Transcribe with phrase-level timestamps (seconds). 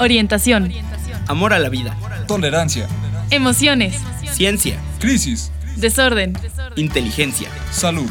[0.00, 0.72] Orientación.
[1.26, 1.96] Amor a la vida.
[2.28, 2.86] Tolerancia.
[3.30, 3.96] Emociones.
[4.30, 4.78] Ciencia.
[5.00, 5.50] Crisis.
[5.76, 6.38] Desorden.
[6.76, 7.48] Inteligencia.
[7.72, 8.08] Salud.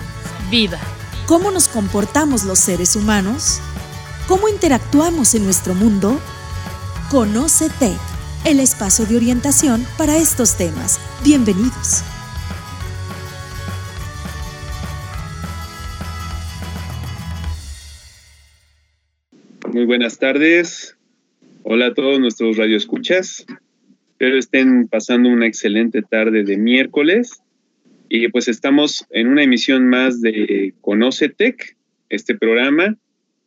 [0.52, 0.80] Vida.
[1.28, 3.62] ¿Cómo nos comportamos los seres humanos?
[4.28, 6.20] ¿Cómo interactuamos en nuestro mundo?
[7.10, 7.94] Conócete,
[8.44, 11.00] el espacio de orientación para estos temas.
[11.24, 12.04] Bienvenidos.
[19.72, 20.97] Muy buenas tardes.
[21.70, 23.46] Hola a todos nuestros radioescuchas.
[24.12, 27.42] Espero estén pasando una excelente tarde de miércoles.
[28.08, 31.76] Y pues estamos en una emisión más de Conocetec,
[32.08, 32.96] este programa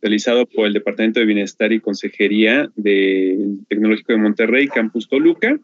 [0.03, 5.59] realizado por el Departamento de Bienestar y Consejería del Tecnológico de Monterrey, Campus Toluca.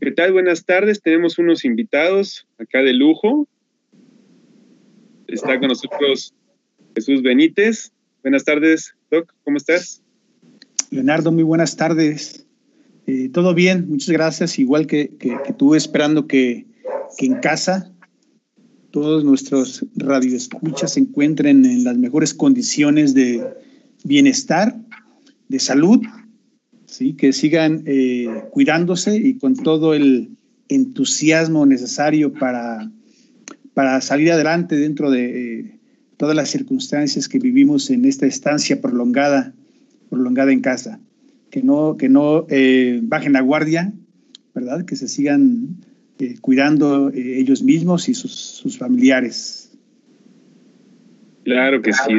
[0.00, 0.32] ¿Qué tal?
[0.32, 1.02] Buenas tardes.
[1.02, 3.48] Tenemos unos invitados acá de lujo.
[5.26, 6.36] Está con nosotros
[6.94, 7.90] Jesús Benítez.
[8.22, 9.34] Buenas tardes, Doc.
[9.42, 10.01] ¿Cómo estás?
[10.92, 12.46] Leonardo, muy buenas tardes.
[13.06, 14.58] Eh, Todo bien, muchas gracias.
[14.58, 16.66] Igual que, que, que tú, esperando que,
[17.16, 17.90] que en casa
[18.90, 23.42] todos nuestros radioescuchas se encuentren en las mejores condiciones de
[24.04, 24.78] bienestar,
[25.48, 26.00] de salud,
[26.84, 27.14] ¿sí?
[27.14, 30.36] que sigan eh, cuidándose y con todo el
[30.68, 32.92] entusiasmo necesario para,
[33.72, 35.80] para salir adelante dentro de eh,
[36.18, 39.54] todas las circunstancias que vivimos en esta estancia prolongada,
[40.12, 41.00] prolongada en casa.
[41.50, 43.92] Que no, que no eh, bajen la guardia,
[44.54, 44.84] ¿verdad?
[44.84, 45.76] Que se sigan
[46.18, 49.72] eh, cuidando eh, ellos mismos y sus, sus, familiares.
[51.44, 52.12] Claro que sí.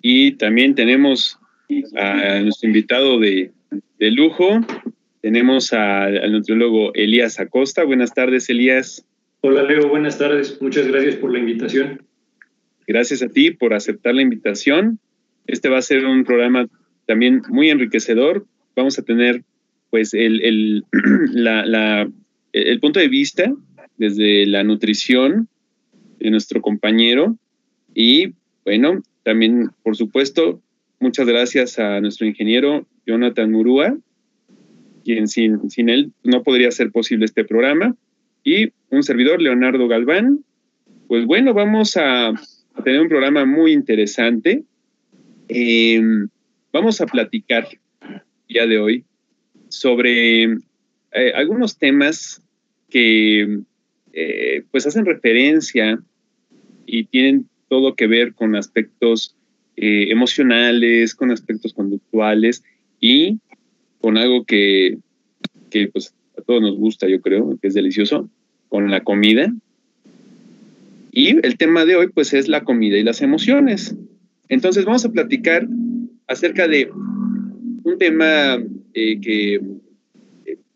[0.00, 1.38] Y también tenemos
[1.96, 3.50] a nuestro invitado de,
[3.98, 4.60] de lujo,
[5.20, 7.84] tenemos a, al nutriólogo Elías Acosta.
[7.84, 9.06] Buenas tardes, Elías.
[9.42, 10.60] Hola, Leo, buenas tardes.
[10.60, 12.02] Muchas gracias por la invitación.
[12.86, 14.98] Gracias a ti por aceptar la invitación.
[15.46, 16.68] Este va a ser un programa
[17.06, 18.46] también muy enriquecedor.
[18.76, 19.42] Vamos a tener
[19.90, 20.84] pues el, el,
[21.32, 22.10] la, la,
[22.52, 23.52] el punto de vista
[23.96, 25.48] desde la nutrición
[26.18, 27.36] de nuestro compañero
[27.94, 28.32] y
[28.64, 30.60] bueno, también por supuesto,
[31.00, 33.96] muchas gracias a nuestro ingeniero Jonathan Murúa,
[35.04, 37.96] quien sin, sin él no podría ser posible este programa,
[38.44, 40.44] y un servidor, Leonardo Galván.
[41.08, 44.64] Pues bueno, vamos a, a tener un programa muy interesante.
[45.54, 46.00] Eh,
[46.72, 47.68] vamos a platicar
[48.48, 49.04] día de hoy
[49.68, 52.40] sobre eh, algunos temas
[52.88, 53.60] que
[54.14, 56.02] eh, pues hacen referencia
[56.86, 59.36] y tienen todo que ver con aspectos
[59.76, 62.64] eh, emocionales, con aspectos conductuales
[62.98, 63.38] y
[64.00, 64.96] con algo que,
[65.70, 68.30] que pues a todos nos gusta, yo creo, que es delicioso,
[68.70, 69.52] con la comida.
[71.10, 73.94] Y el tema de hoy pues es la comida y las emociones.
[74.52, 75.66] Entonces vamos a platicar
[76.26, 79.58] acerca de un tema eh, que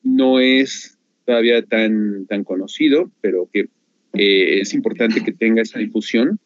[0.03, 3.69] no es todavía tan, tan conocido, pero que
[4.15, 6.39] eh, es importante que tenga esa difusión.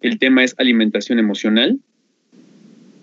[0.00, 1.80] El tema es alimentación emocional.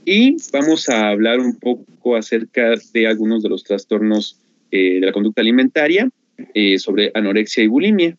[0.05, 4.39] Y vamos a hablar un poco acerca de algunos de los trastornos
[4.71, 6.09] eh, de la conducta alimentaria,
[6.53, 8.15] eh, sobre anorexia y bulimia.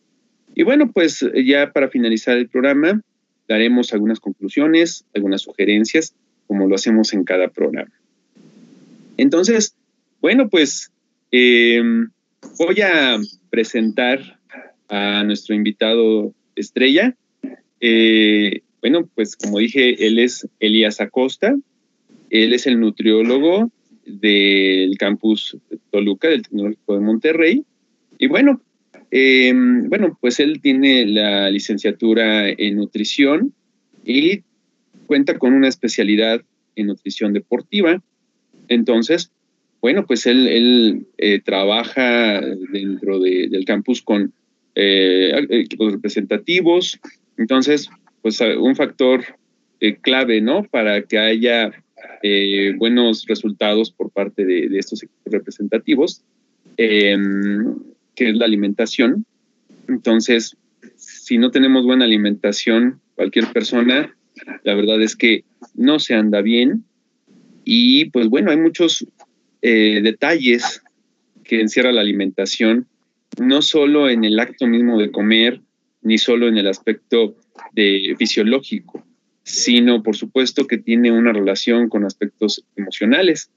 [0.53, 3.01] Y bueno, pues ya para finalizar el programa,
[3.49, 6.13] daremos algunas conclusiones, algunas sugerencias,
[6.47, 7.91] como lo hacemos en cada programa.
[9.17, 9.75] Entonces,
[10.21, 10.91] bueno, pues
[11.31, 11.81] eh,
[12.57, 13.17] voy a
[13.49, 14.39] presentar
[14.87, 17.15] a nuestro invitado estrella.
[17.81, 21.57] Eh, bueno, pues como dije, él es Elías Acosta.
[22.29, 23.71] Él es el nutriólogo
[24.05, 25.57] del campus
[25.91, 27.63] Toluca, del Tecnológico de Monterrey.
[28.19, 28.61] Y bueno,
[29.11, 33.53] eh, bueno, pues él tiene la licenciatura en nutrición
[34.05, 34.43] y
[35.07, 36.41] cuenta con una especialidad
[36.75, 38.01] en nutrición deportiva.
[38.67, 39.31] Entonces,
[39.81, 44.31] bueno, pues él, eh, trabaja dentro de, del campus con
[44.75, 46.99] eh, equipos representativos.
[47.37, 47.89] Entonces,
[48.21, 49.23] pues un factor
[50.01, 50.63] clave, ¿no?
[50.63, 51.71] Para que haya
[52.77, 56.21] buenos resultados por parte de, de estos equipos representativos,
[56.75, 57.75] em,
[58.15, 59.25] que es la alimentación.
[59.87, 60.57] Entonces,
[60.95, 64.15] si no tenemos buena alimentación, cualquier persona,
[64.63, 65.43] la verdad es que
[65.75, 66.83] no se anda bien.
[67.63, 69.05] Y pues bueno, hay muchos
[69.61, 70.81] eh, detalles
[71.43, 72.87] que encierra la alimentación,
[73.41, 75.61] no solo en el acto mismo de comer,
[76.01, 77.35] ni solo en el aspecto
[77.73, 79.05] de fisiológico,
[79.43, 83.51] sino por supuesto que tiene una relación con aspectos emocionales.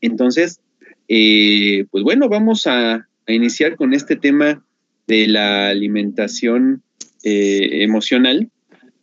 [0.00, 0.60] Entonces,
[1.08, 4.64] eh, pues bueno, vamos a, a, iniciar con este tema
[5.06, 6.82] de la alimentación
[7.22, 8.50] eh, emocional.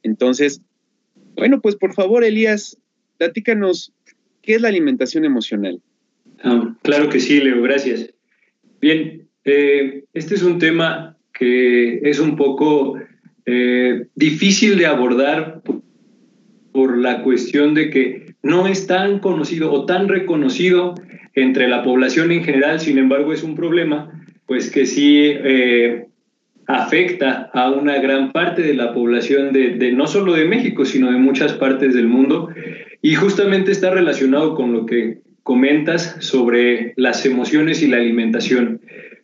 [0.03, 0.61] Entonces,
[1.35, 2.77] bueno, pues por favor, Elías,
[3.17, 3.93] platícanos
[4.43, 5.81] ¿qué es la alimentación emocional?
[6.43, 8.13] Ah, claro que sí, Leo, gracias.
[8.79, 12.99] Bien, eh, este es un tema que es un poco
[13.45, 15.63] eh, difícil de abordar
[16.71, 20.95] por la cuestión de que no es tan conocido o tan reconocido
[21.35, 24.11] entre la población en general, sin embargo es un problema,
[24.45, 26.07] pues que sí eh,
[26.67, 31.17] afecta a una gran parte de la población de, no solo de México, sino de
[31.17, 32.49] muchas partes del mundo,
[33.01, 38.81] y justamente está relacionado con lo que comentas sobre las emociones y la alimentación.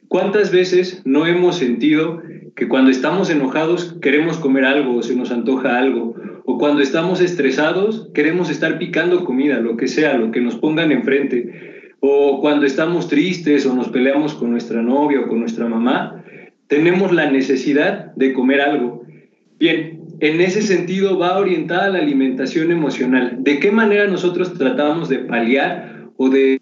[0.09, 2.21] ¿Cuántas veces no hemos sentido
[2.55, 6.15] que cuando estamos enojados queremos comer algo o se nos antoja algo?
[6.45, 10.91] O cuando estamos estresados queremos estar picando comida, lo que sea, lo que nos pongan
[10.91, 11.68] enfrente.
[11.99, 16.23] O cuando estamos tristes o nos peleamos con nuestra novia o con nuestra mamá,
[16.67, 19.03] tenemos la necesidad de comer algo.
[19.59, 23.37] Bien, en ese sentido va orientada la alimentación emocional.
[23.39, 26.59] ¿De qué manera nosotros tratamos de paliar o de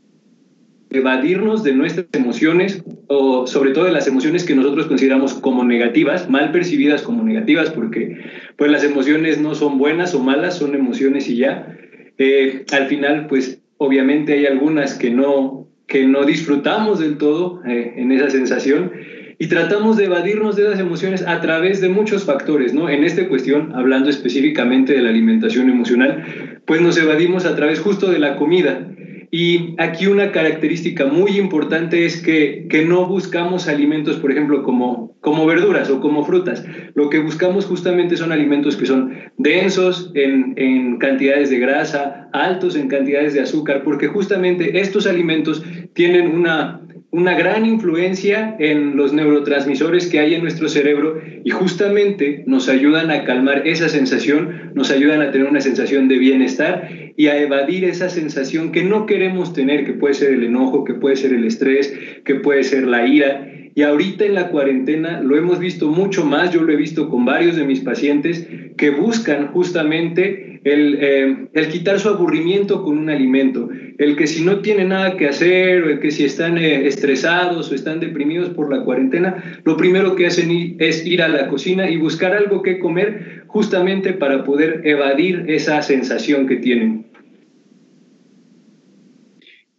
[0.90, 6.30] evadirnos de nuestras emociones o sobre todo de las emociones que nosotros consideramos como negativas,
[6.30, 8.18] mal percibidas como negativas, porque
[8.56, 11.78] pues las emociones no son buenas o malas, son emociones y ya.
[12.18, 17.94] Eh, al final, pues obviamente hay algunas que no, que no disfrutamos del todo eh,
[17.98, 18.92] en esa sensación
[19.40, 22.90] y tratamos de evadirnos de esas emociones a través de muchos factores, ¿no?
[22.90, 28.10] En esta cuestión, hablando específicamente de la alimentación emocional, pues nos evadimos a través justo
[28.10, 28.88] de la comida.
[29.30, 35.18] Y aquí una característica muy importante es que, que, no buscamos alimentos, por ejemplo, como,
[35.20, 36.64] como verduras o como frutas.
[36.94, 42.78] Lo que buscamos justamente son alimentos que son densos en, en cantidades de grasa, altos
[42.78, 45.62] en cantidades de azúcar, porque justamente estos alimentos
[45.94, 46.82] tienen una,
[47.12, 53.12] una gran influencia en los neurotransmisores que hay en nuestro cerebro y justamente nos ayudan
[53.12, 57.84] a calmar esa sensación, nos ayudan a tener una sensación de bienestar y a evadir
[57.84, 61.46] esa sensación que no queremos tener, que puede ser el enojo, que puede ser el
[61.46, 61.92] estrés,
[62.24, 63.52] que puede ser la ira.
[63.74, 67.26] Y ahorita en la cuarentena lo hemos visto mucho más, yo lo he visto con
[67.26, 68.48] varios de mis pacientes
[68.78, 74.44] que buscan justamente el, eh, el quitar su aburrimiento con un alimento, el que si
[74.44, 78.50] no tiene nada que hacer, o el que si están eh, estresados o están deprimidos
[78.50, 82.62] por la cuarentena, lo primero que hacen es ir a la cocina y buscar algo
[82.62, 87.06] que comer justamente para poder evadir esa sensación que tienen.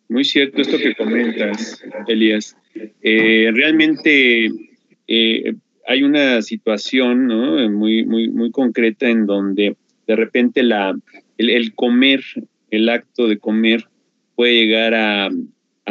[0.09, 2.57] Muy cierto esto que comentas, Elías.
[3.03, 4.49] Eh, realmente
[5.87, 7.27] hay una situación
[7.75, 9.77] muy, muy, muy concreta en donde
[10.09, 10.99] de repente la,
[11.37, 12.25] el, comer,
[12.71, 13.85] el acto de comer,
[14.35, 15.31] puede llegar a,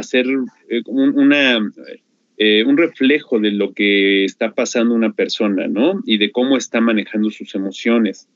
[0.01, 0.25] ser
[0.69, 6.01] eh, una, un reflejo de lo que está pasando una persona, ¿no?
[6.05, 8.27] Y de cómo está manejando sus emociones.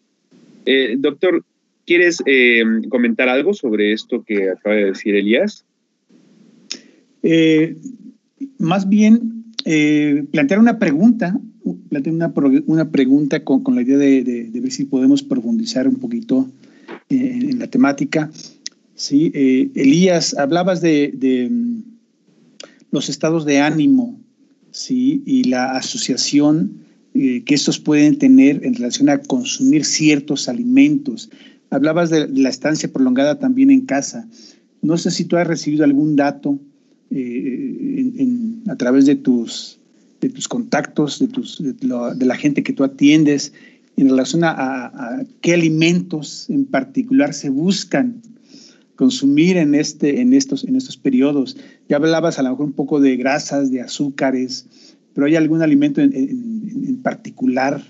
[0.98, 1.44] doctor,
[1.86, 2.24] ¿quieres
[2.90, 5.66] comentar algo sobre esto que acaba de decir Elías?
[7.24, 7.76] Eh,
[8.58, 11.40] más bien, eh, plantear una pregunta,
[11.90, 12.34] plantear una,
[12.66, 16.50] una pregunta con, con, la idea de, de, ver si podemos profundizar un poquito
[17.10, 18.32] eh, en la temática.
[18.96, 19.32] Sí,
[19.76, 21.84] Elías, hablabas de, de, mm,
[22.92, 24.20] los estados de ánimo,
[24.72, 26.82] sí, y la asociación
[27.14, 31.30] que estos pueden tener en relación a consumir ciertos alimentos.
[31.70, 34.30] Hablabas de la estancia prolongada también en casa.
[34.82, 36.58] No sé si tú has recibido algún dato
[37.14, 39.80] eh, a través de tus,
[40.22, 43.52] de tus contactos, de, tus, de, la gente que tú atiendes,
[43.98, 48.22] en relación a, qué alimentos en particular se buscan
[48.96, 51.58] consumir en, este, en, estos, en estos periodos.
[51.90, 54.68] Ya hablabas a lo mejor un poco de grasas, de azúcares,
[55.14, 57.84] pero ¿hay algún alimento en, en, particular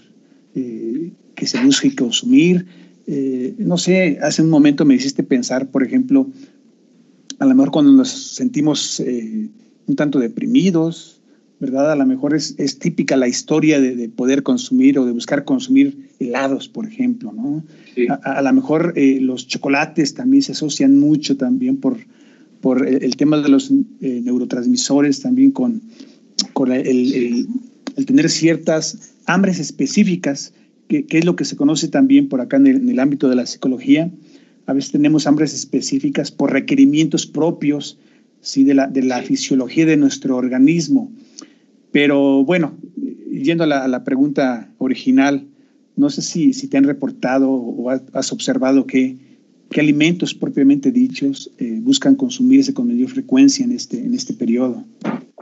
[0.56, 2.66] eh, que se busque consumir?
[3.06, 6.28] Eh, no sé, hace un momento me hiciste pensar, por ejemplo,
[7.38, 9.50] a lo mejor cuando nos sentimos eh,
[9.92, 11.22] un tanto deprimidos,
[11.60, 11.92] ¿verdad?
[11.92, 15.44] A lo mejor es, es típica la historia de, de, poder consumir o de buscar
[15.44, 17.64] consumir helados, por ejemplo, ¿no?
[17.94, 18.08] Sí.
[18.10, 21.98] A, a, lo mejor eh, los chocolates también se asocian mucho también por,
[22.62, 25.82] por el, el tema de los eh, neurotransmisores, también con,
[26.54, 27.48] con el, el,
[27.98, 30.54] el, tener ciertas hambres específicas,
[30.88, 33.30] que, que, es lo que se conoce también por acá en el, en el ámbito
[33.30, 34.10] de la psicología,
[34.66, 37.98] a veces tenemos hambres específicas por requerimientos propios
[38.42, 38.64] ¿sí?
[38.64, 41.12] de, la, de la fisiología de nuestro organismo.
[41.92, 42.76] Pero bueno,
[43.32, 45.46] yendo a la, a la pregunta original,
[45.96, 49.18] no sé si, si, te han reportado o has observado que,
[49.70, 54.84] qué alimentos propiamente dichos eh, buscan consumirse con mayor frecuencia en este, en este periodo.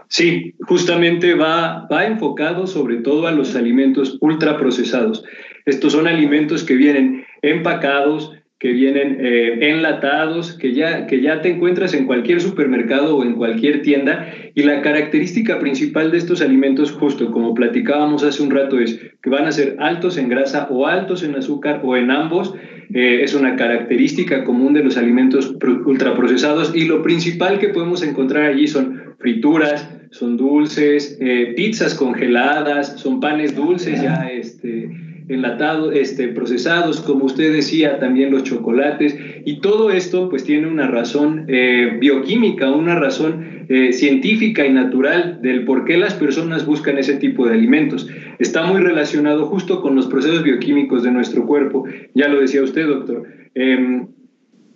[0.07, 5.23] Sí, justamente va, va enfocado sobre todo a los alimentos ultraprocesados.
[5.65, 11.49] Estos son alimentos que vienen empacados, que vienen eh, enlatados, que ya, que ya te
[11.49, 14.33] encuentras en cualquier supermercado o en cualquier tienda.
[14.53, 19.29] Y la característica principal de estos alimentos, justo como platicábamos hace un rato, es que
[19.29, 22.53] van a ser altos en grasa o altos en azúcar o en ambos.
[22.93, 28.47] Eh, es una característica común de los alimentos ultraprocesados y lo principal que podemos encontrar
[28.47, 34.89] allí son frituras, son dulces, eh, pizzas congeladas, son panes dulces ya este,
[35.29, 40.87] enlatados, este, procesados, como usted decía, también los chocolates, y todo esto pues tiene una
[40.87, 46.97] razón eh, bioquímica, una razón eh, científica y natural del por qué las personas buscan
[46.97, 48.09] ese tipo de alimentos.
[48.39, 52.87] Está muy relacionado justo con los procesos bioquímicos de nuestro cuerpo, ya lo decía usted,
[52.87, 53.23] doctor.
[53.53, 54.07] Em,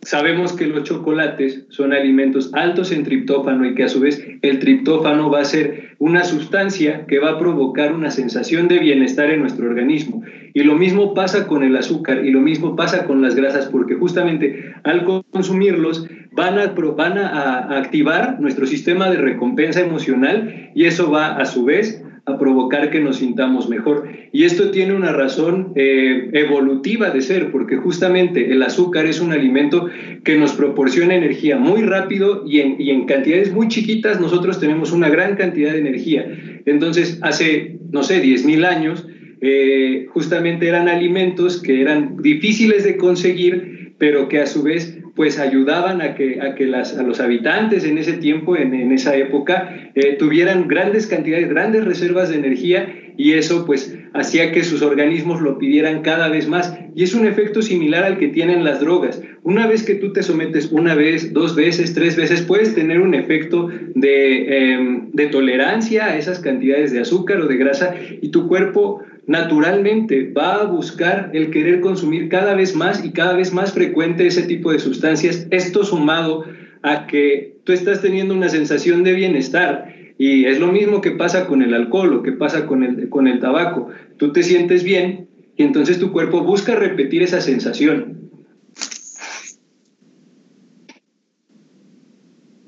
[0.05, 4.59] Sabemos que los chocolates son alimentos altos en triptófano y que a su vez el
[4.59, 9.39] triptófano va a ser una sustancia que va a provocar una sensación de bienestar en
[9.39, 10.21] nuestro organismo.
[10.53, 13.95] Y lo mismo pasa con el azúcar y lo mismo pasa con las grasas porque
[13.95, 21.11] justamente al consumirlos van a, van a activar nuestro sistema de recompensa emocional y eso
[21.11, 24.07] va a su vez a provocar que nos sintamos mejor.
[24.31, 29.33] Y esto tiene una razón eh, evolutiva de ser, porque justamente el azúcar es un
[29.33, 29.89] alimento
[30.23, 34.93] que nos proporciona energía muy rápido y en, y en cantidades muy chiquitas nosotros tenemos
[34.93, 36.25] una gran cantidad de energía.
[36.65, 39.05] Entonces, hace, no sé, 10.000 años,
[39.41, 45.39] eh, justamente eran alimentos que eran difíciles de conseguir, pero que a su vez pues
[45.39, 49.15] ayudaban a que, a que las, a los habitantes en ese tiempo, en, en esa
[49.15, 54.81] época, eh, tuvieran grandes cantidades, grandes reservas de energía y eso pues hacía que sus
[54.81, 56.75] organismos lo pidieran cada vez más.
[56.95, 59.21] Y es un efecto similar al que tienen las drogas.
[59.43, 63.13] Una vez que tú te sometes una vez, dos veces, tres veces, puedes tener un
[63.13, 68.47] efecto de, em, de tolerancia a esas cantidades de azúcar o de grasa y tu
[68.47, 73.73] cuerpo naturalmente va a buscar el querer consumir cada vez más y cada vez más
[73.73, 75.47] frecuente ese tipo de sustancias.
[75.49, 76.45] Esto sumado
[76.81, 79.95] a que tú estás teniendo una sensación de bienestar.
[80.17, 83.27] Y es lo mismo que pasa con el alcohol o que pasa con el, con
[83.27, 83.89] el tabaco.
[84.17, 88.29] Tú te sientes bien y entonces tu cuerpo busca repetir esa sensación.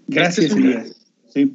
[0.07, 0.95] Gracias, Elías.
[1.29, 1.51] Sí.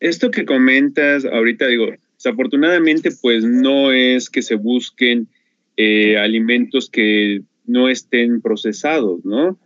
[0.00, 1.86] Esto que comentas ahorita, digo,
[2.26, 5.28] Desafortunadamente, pues no es que se busquen
[5.76, 9.56] eh, alimentos que no estén procesados, ¿no?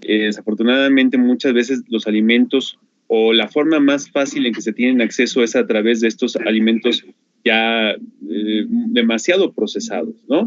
[0.00, 5.00] Eh, desafortunadamente, muchas veces los alimentos o la forma más fácil en que se tienen
[5.00, 7.04] acceso es a través de estos alimentos
[7.44, 10.44] ya eh, demasiado procesados, ¿no?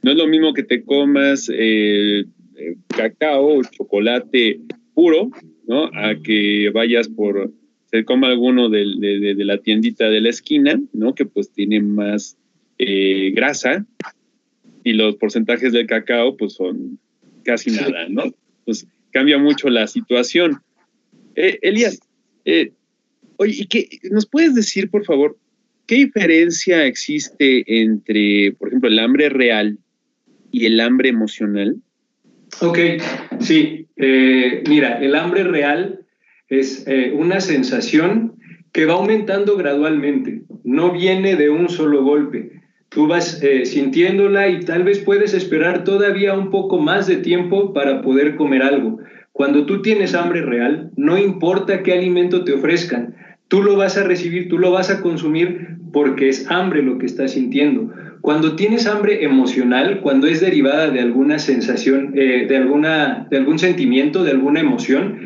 [0.00, 1.50] No es lo mismo que te comas
[2.96, 4.60] cacao o chocolate
[4.94, 5.32] puro,
[5.66, 5.90] ¿no?
[5.92, 7.50] A que vayas por
[7.90, 8.84] se coma alguno de,
[9.34, 11.14] de, la tiendita de la esquina, ¿no?
[11.14, 12.36] Que pues tiene más
[12.78, 13.86] eh, grasa
[14.84, 16.98] y los porcentajes del cacao pues son
[17.44, 18.24] casi nada, ¿no?
[18.66, 20.60] Pues cambia mucho la situación.
[21.34, 21.98] Eh, Elías,
[22.44, 22.72] eh,
[23.36, 25.38] oye, ¿y qué, nos puedes decir, por favor,
[25.86, 29.78] qué diferencia existe entre, por ejemplo, el hambre real
[30.50, 31.76] y el hambre emocional?
[32.60, 32.78] Ok,
[33.40, 33.86] sí.
[33.96, 35.97] mira, el hambre real
[36.48, 38.34] es eh, una sensación
[38.72, 42.52] que va aumentando gradualmente, no viene de un solo golpe.
[42.88, 47.72] Tú vas eh, sintiéndola y tal vez puedes esperar todavía un poco más de tiempo
[47.72, 48.98] para poder comer algo.
[49.32, 53.14] Cuando tú tienes hambre real, no importa qué alimento te ofrezcan,
[53.48, 57.06] tú lo vas a recibir, tú lo vas a consumir porque es hambre lo que
[57.06, 57.92] estás sintiendo.
[58.20, 63.58] Cuando tienes hambre emocional, cuando es derivada de alguna sensación, eh, de, alguna, de algún
[63.58, 65.20] sentimiento, de alguna emoción,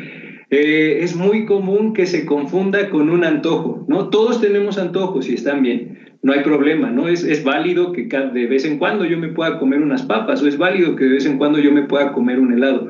[0.53, 4.09] eh, es muy común que se confunda con un antojo, ¿no?
[4.09, 7.07] Todos tenemos antojos y están bien, no hay problema, ¿no?
[7.07, 10.47] Es, es válido que de vez en cuando yo me pueda comer unas papas o
[10.47, 12.89] es válido que de vez en cuando yo me pueda comer un helado.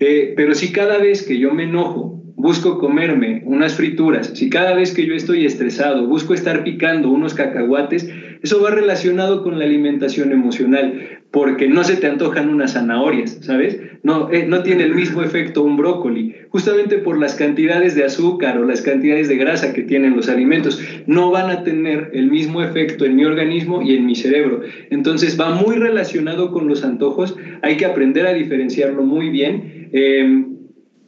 [0.00, 4.74] Eh, pero si cada vez que yo me enojo busco comerme unas frituras, si cada
[4.74, 8.10] vez que yo estoy estresado busco estar picando unos cacahuates,
[8.42, 13.78] eso va relacionado con la alimentación emocional, porque no se te antojan unas zanahorias, ¿sabes?
[14.02, 18.58] No, eh, no tiene el mismo efecto un brócoli, justamente por las cantidades de azúcar
[18.58, 20.82] o las cantidades de grasa que tienen los alimentos.
[21.06, 24.60] No van a tener el mismo efecto en mi organismo y en mi cerebro.
[24.90, 29.88] Entonces va muy relacionado con los antojos, hay que aprender a diferenciarlo muy bien.
[29.92, 30.44] Eh,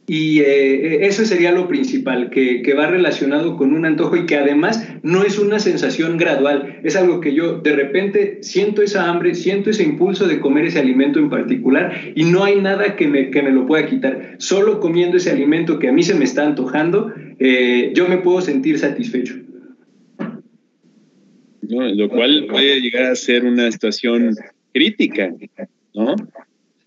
[0.07, 4.35] y eh, eso sería lo principal, que, que, va relacionado con un antojo y que
[4.35, 9.33] además no es una sensación gradual, es algo que yo de repente siento esa hambre,
[9.33, 13.31] siento ese impulso de comer ese alimento en particular y no hay nada que me,
[13.31, 14.35] que me lo pueda quitar.
[14.37, 18.41] Solo comiendo ese alimento que a mí se me está antojando, eh, yo me puedo
[18.41, 19.35] sentir satisfecho.
[21.61, 24.35] lo cual puede llegar a ser una situación
[24.71, 25.33] crítica,
[25.95, 26.15] ¿no?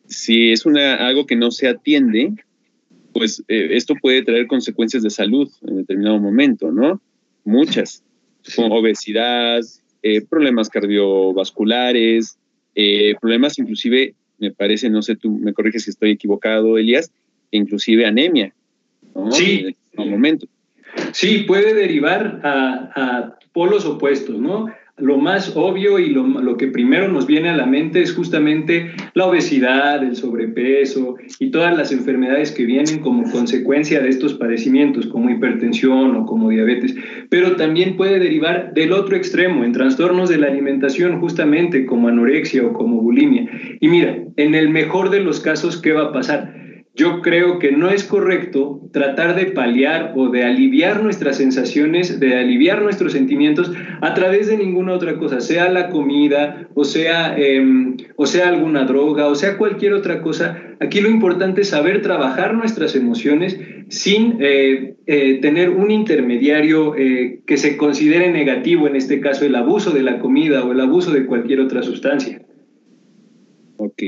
[0.08, 2.32] si es una, algo que no se atiende,
[3.12, 7.00] pues eh, esto puede traer consecuencias de salud en determinado momento, ¿no?
[7.44, 8.02] Muchas,
[8.54, 9.60] como obesidad,
[10.02, 12.38] eh, problemas cardiovasculares,
[12.74, 17.10] eh, problemas inclusive, me parece, no sé, tú me corriges si estoy equivocado, Elías,
[17.50, 18.54] inclusive anemia,
[19.14, 19.32] ¿no?
[19.32, 19.74] Sí.
[19.92, 20.46] En un momento.
[21.12, 24.66] Sí, puede derivar a, a polos opuestos, ¿no?
[24.98, 29.26] Lo más obvio y lo, que primero nos viene a la mente es justamente la
[29.26, 35.30] obesidad, el sobrepeso y todas las enfermedades que vienen como consecuencia de estos padecimientos, como
[35.30, 36.94] hipertensión o como diabetes.
[37.30, 42.64] Pero también puede derivar del otro extremo, en trastornos de la alimentación, justamente como anorexia
[42.64, 43.48] o como bulimia.
[43.80, 46.67] Y mira, en el mejor de los casos, ¿qué va a pasar?
[46.98, 52.34] Yo creo que no es correcto tratar de paliar o de aliviar nuestras sensaciones, de
[52.34, 57.96] aliviar nuestros sentimientos a través de ninguna otra cosa, sea la comida, o sea, em,
[58.16, 60.60] o sea alguna droga, o sea cualquier otra cosa.
[60.80, 67.42] Aquí lo importante es saber trabajar nuestras emociones sin eh, eh, tener un intermediario eh,
[67.46, 71.12] que se considere negativo, en este caso el abuso de la comida o el abuso
[71.12, 72.42] de cualquier otra sustancia.
[73.76, 74.02] Ok.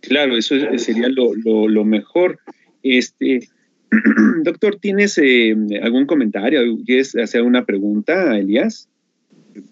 [0.00, 2.38] Claro, eso sería lo, mejor.
[2.82, 3.48] Este,
[4.44, 6.60] doctor, ¿tienes eh, algún comentario?
[6.84, 8.88] ¿Quieres hacer una pregunta, Elías?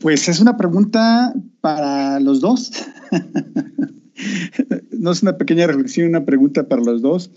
[0.01, 2.73] Pues es una pregunta para los dos.
[4.91, 7.31] no es una pequeña reflexión, una pregunta para los dos.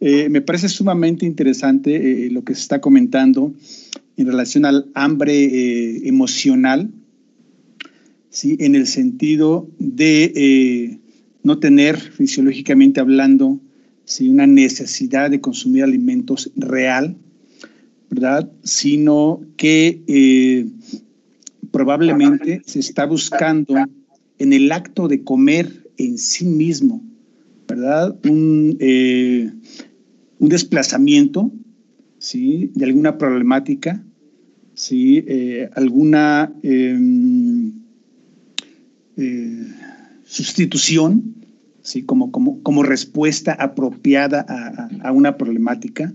[0.00, 3.52] Eh, me parece sumamente interesante eh, lo que se está comentando
[4.16, 6.90] en relación al hambre emocional,
[8.30, 8.56] ¿sí?
[8.60, 11.00] en el sentido de
[11.42, 13.60] no tener fisiológicamente hablando
[14.28, 17.16] una necesidad de consumir alimentos real,
[18.10, 18.50] ¿verdad?
[18.64, 20.66] Sino que eh,
[21.70, 23.74] probablemente se está buscando
[24.38, 27.02] en el acto de comer en sí mismo,
[27.68, 28.18] ¿verdad?
[28.28, 29.52] Un, eh,
[30.38, 31.52] un desplazamiento,
[32.18, 32.72] ¿sí?
[32.74, 34.04] De alguna problemática,
[34.74, 35.24] ¿sí?
[35.28, 37.72] Eh, alguna em,
[40.24, 41.39] sustitución,
[41.82, 42.02] ¿sí?
[42.02, 44.46] como, como, como respuesta apropiada
[45.02, 46.12] a, una problemática,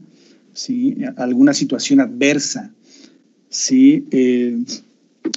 [0.53, 0.97] ¿sí?
[1.17, 2.71] a alguna situación adversa.
[3.49, 4.05] ¿sí?
[4.11, 4.63] Eh,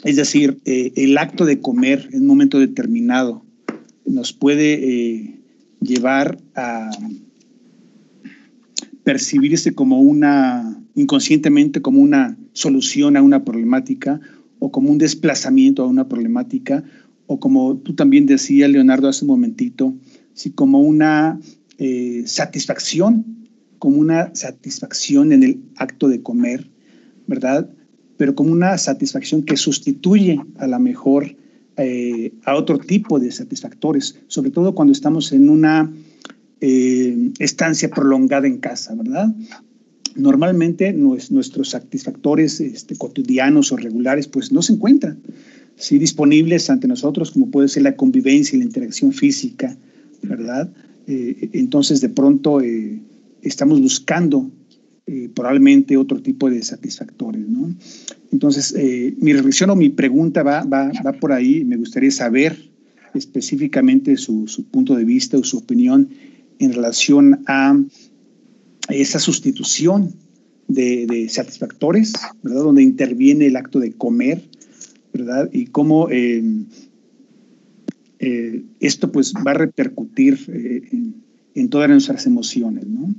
[0.05, 3.43] es decir, eh, el acto de comer en un momento determinado
[4.05, 5.35] nos puede eh,
[5.81, 6.91] llevar a
[9.05, 14.21] percibirse como una, inconscientemente como una solución a una problemática
[14.59, 16.85] o como un desplazamiento a una problemática
[17.27, 19.95] o como tú también decías, Leonardo, hace un momentito,
[20.39, 21.41] sí, como una
[21.79, 23.49] eh, satisfacción,
[23.81, 26.71] como una satisfacción en el acto de comer,
[27.27, 27.69] ¿verdad?
[28.17, 31.37] Pero como una satisfacción que sustituye a la mejor
[31.77, 35.93] eh, a otro tipo de satisfactores, sobre todo cuando estamos en una
[36.61, 39.35] eh, estancia prolongada en casa, ¿verdad?
[40.15, 45.19] Normalmente nuestros satisfactores este, cotidianos o regulares pues no se encuentran
[45.79, 49.77] sí disponibles ante nosotros, como puede ser la convivencia y la interacción física,
[50.23, 50.73] ¿verdad?
[51.07, 53.01] Eh, entonces, de pronto eh,
[53.43, 54.51] estamos buscando
[55.07, 57.75] eh, probablemente otro tipo de satisfactores, ¿no?
[58.31, 58.75] Entonces,
[59.19, 61.65] mi reflexión o mi pregunta va, va, va, por ahí.
[61.65, 62.71] Me gustaría saber
[63.15, 66.11] específicamente su, su, punto de vista o su opinión
[66.59, 67.75] en relación a
[68.91, 70.13] esa sustitución
[70.67, 72.65] de, de satisfactores, ¿verdad?
[72.65, 74.47] Donde interviene el acto de comer,
[75.15, 75.49] ¿verdad?
[75.55, 76.11] Y cómo
[78.19, 80.89] eh, esto pues va a repercutir eh,
[81.55, 83.15] en, todas nuestras emociones, ¿no?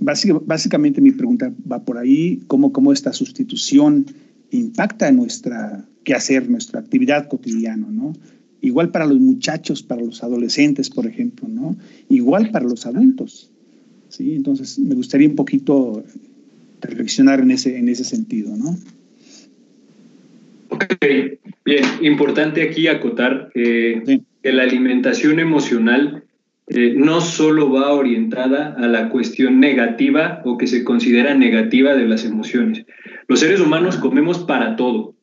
[0.00, 4.06] básicamente mi pregunta va por ahí, cómo, cómo esta sustitución
[4.50, 8.12] impacta en nuestra quehacer, nuestra actividad cotidiana, ¿no?
[8.60, 11.76] Igual para los muchachos, para los adolescentes, por ejemplo, ¿no?
[12.08, 13.50] Igual para los adultos,
[14.08, 14.34] ¿sí?
[14.34, 16.04] Entonces, me gustaría un poquito
[16.80, 18.78] reflexionar en ese, en ese sentido, ¿no?
[20.74, 20.84] Ok,
[21.64, 26.24] bien, importante aquí acotar que la alimentación emocional
[26.66, 32.08] eh, no solo va orientada a la cuestión negativa o que se considera negativa de
[32.08, 32.84] las emociones.
[33.28, 35.14] Los seres humanos comemos para todo.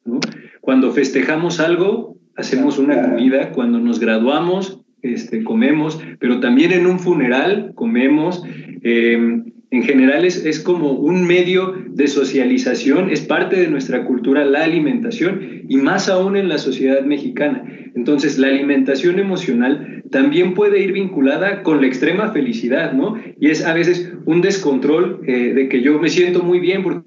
[0.62, 3.52] Cuando festejamos algo, hacemos una comida.
[3.52, 6.00] Cuando nos graduamos, este, comemos.
[6.20, 8.42] Pero también en un funeral comemos.
[8.84, 14.43] Eh, en general es, es, como un medio de socialización, es parte de nuestra cultura
[14.43, 17.63] la alimentación y más aún en la sociedad mexicana.
[17.95, 23.17] Entonces la alimentación emocional también puede ir vinculada con la extrema felicidad, ¿no?
[23.39, 27.05] Y es a veces un descontrol eh, de que yo me siento muy bien porque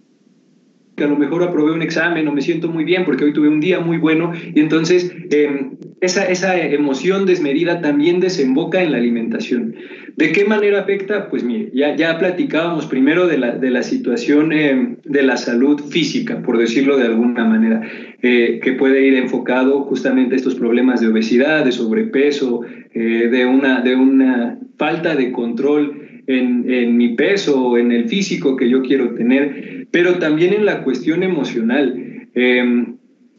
[0.96, 3.48] que a lo mejor aprobé un examen o me siento muy bien porque hoy tuve
[3.48, 8.98] un día muy bueno y entonces em, esa, esa emoción desmedida también desemboca en la
[8.98, 9.74] alimentación.
[10.16, 11.28] ¿De qué manera afecta?
[11.28, 15.80] Pues mire, ya, ya platicábamos primero de la, de la situación em, de la salud
[15.80, 17.82] física, por decirlo de alguna manera,
[18.22, 22.60] eh, que puede ir enfocado justamente a estos problemas de obesidad, de sobrepeso,
[22.94, 28.56] eh, de, una, de una falta de control en, en mi peso en el físico
[28.56, 32.28] que yo quiero tener, pero también en la cuestión emocional.
[32.34, 32.93] Em,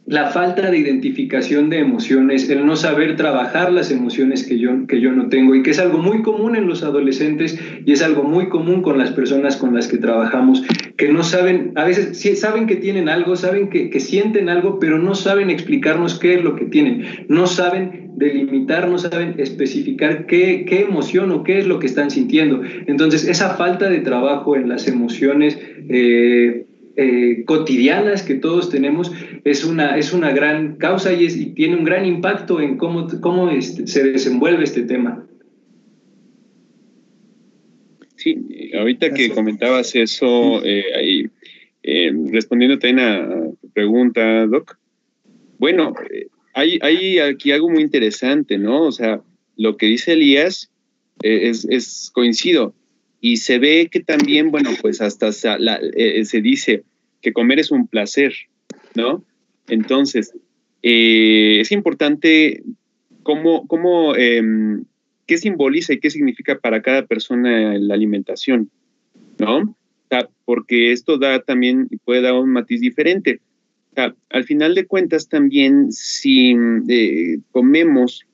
[0.06, 5.00] la falta de identificación de emociones, el no saber trabajar las emociones que yo, que
[5.00, 8.22] yo no tengo y que es algo muy común en los adolescentes y es algo
[8.22, 10.62] muy común con las personas con las que trabajamos,
[10.96, 14.78] que no saben, a veces sí saben que tienen algo, saben que, que sienten algo,
[14.78, 20.26] pero no saben explicarnos qué es lo que tienen, no saben delimitar, no saben especificar
[20.26, 22.62] qué, qué emoción o qué es lo que están sintiendo.
[22.86, 25.58] Entonces, esa falta de trabajo en las emociones...
[25.88, 29.12] Eh, eh, cotidianas que todos tenemos
[29.44, 33.06] es una, es una gran causa y, es, y tiene un gran impacto en cómo,
[33.20, 35.26] cómo este, se desenvuelve este tema.
[38.16, 41.26] Sí, ahorita que comentabas eso, eh, ahí,
[41.82, 43.28] eh, respondiendo también a
[43.60, 44.78] tu pregunta, Doc,
[45.58, 48.84] bueno, eh, hay, hay aquí algo muy interesante, ¿no?
[48.84, 49.20] O sea,
[49.56, 50.70] lo que dice Elías
[51.22, 52.74] eh, es, es coincido.
[53.20, 56.84] Y se ve que también, bueno, pues hasta se, la, eh, se dice
[57.22, 58.34] que comer es un placer,
[58.94, 59.24] ¿no?
[59.68, 60.32] Entonces,
[60.82, 62.62] eh, es importante
[63.22, 64.42] cómo, cómo eh,
[65.26, 68.70] qué simboliza y qué significa para cada persona la alimentación,
[69.38, 69.76] ¿no?
[70.44, 73.40] Porque esto da también, puede dar un matiz diferente.
[74.30, 76.56] Al final de cuentas también, si
[76.88, 78.24] eh, comemos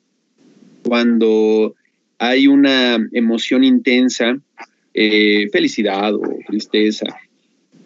[0.82, 1.74] cuando
[2.18, 4.38] hay una emoción intensa,
[4.94, 7.06] eh, felicidad o tristeza.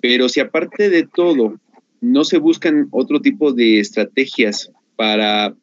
[0.01, 1.59] Pero si aparte de todo
[2.01, 5.55] no se buscan otro tipo de estrategias para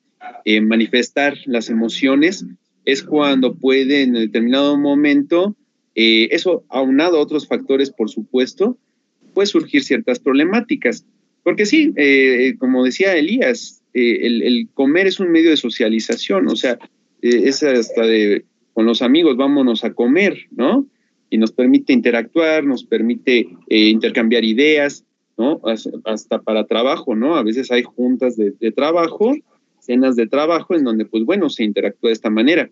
[0.45, 2.45] eh, manifestar las emociones,
[2.85, 5.55] es cuando puede en determinado momento,
[5.95, 8.77] eh, eso aunado a otros factores, por supuesto,
[9.33, 11.05] puede surgir ciertas problemáticas.
[11.43, 16.55] Porque sí, eh, como decía Elías, el, el, comer es un medio de socialización, o
[16.55, 16.79] sea,
[17.21, 20.87] es hasta de con los amigos, vámonos a comer, ¿no?
[21.33, 25.03] Y nos permite interactuar, nos permite eh, intercambiar ideas.
[26.05, 27.35] Hasta para trabajo, ¿no?
[27.35, 29.35] A veces hay juntas de, trabajo,
[29.79, 32.69] cenas de trabajo, en donde, pues bueno, se interactúa de esta manera.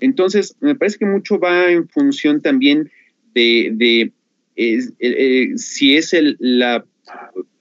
[0.00, 2.90] Entonces, me parece que mucho va en función también
[3.34, 4.10] de,
[4.56, 6.84] eh, eh, si es la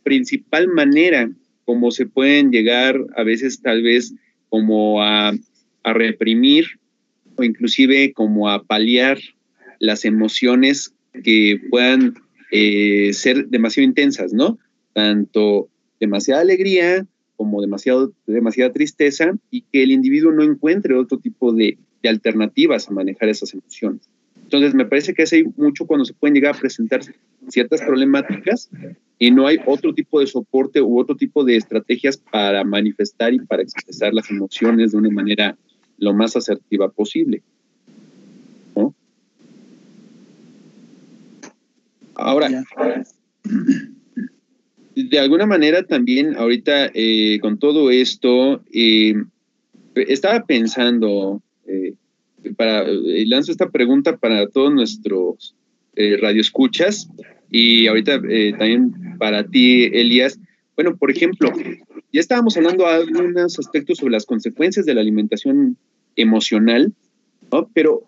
[0.01, 1.30] principal manera
[1.65, 4.15] como se pueden llegar a veces tal vez
[4.49, 5.34] como a,
[5.84, 6.65] a reprimir
[7.36, 9.19] o inclusive como a paliar
[9.82, 12.13] las emociones que puedan
[12.52, 14.60] eh, ser demasiado intensas, ¿no?
[14.94, 21.52] Tanto demasiada alegría como demasiado, demasiada tristeza y que el individuo no encuentre otro tipo
[21.52, 24.08] de, alternativas a manejar esas emociones.
[24.44, 27.02] Entonces, me parece que hace mucho cuando se pueden llegar a presentar
[27.48, 28.70] ciertas problemáticas
[29.17, 33.39] y no hay otro tipo de soporte u otro tipo de estrategias para manifestar y
[33.39, 35.58] para expresar las emociones de una manera
[35.98, 37.41] lo más asertiva posible.
[42.21, 42.49] Ahora,
[44.95, 49.15] de alguna manera también ahorita eh, con todo esto, eh,
[49.95, 51.93] estaba pensando, eh,
[52.55, 55.55] para, lanzo esta pregunta para todos nuestros
[55.93, 57.10] radioescuchas
[57.51, 60.39] y ahorita también para ti, Elías.
[60.75, 61.51] Bueno, por ejemplo,
[62.13, 65.77] ya estábamos hablando de algunos aspectos sobre las consecuencias de la alimentación
[66.15, 66.93] emocional,
[67.51, 67.69] ¿no?
[67.73, 68.03] pero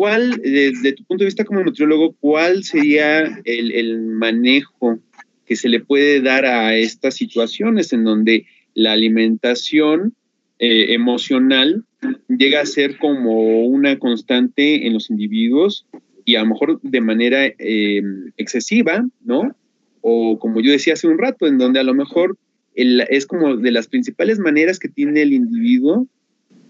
[0.00, 4.98] ¿cuál, desde tu punto de vista como nutriólogo, cuál sería el, el, manejo
[5.44, 10.14] que se le puede dar a estas situaciones en donde la alimentación
[10.58, 11.84] eh, emocional
[12.28, 15.86] llega a ser como una constante en los individuos
[16.24, 18.00] y a lo mejor de manera eh,
[18.38, 19.54] excesiva, ¿no?
[20.00, 22.38] O como yo decía hace un rato, en donde a lo mejor
[22.74, 26.06] es como de las principales maneras que tiene el individuo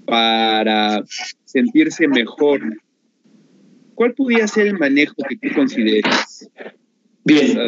[0.04, 1.04] para
[1.44, 2.60] sentirse mejor,
[4.00, 6.50] ¿cuál podría ser el manejo que tú consideras?
[7.22, 7.58] Bien,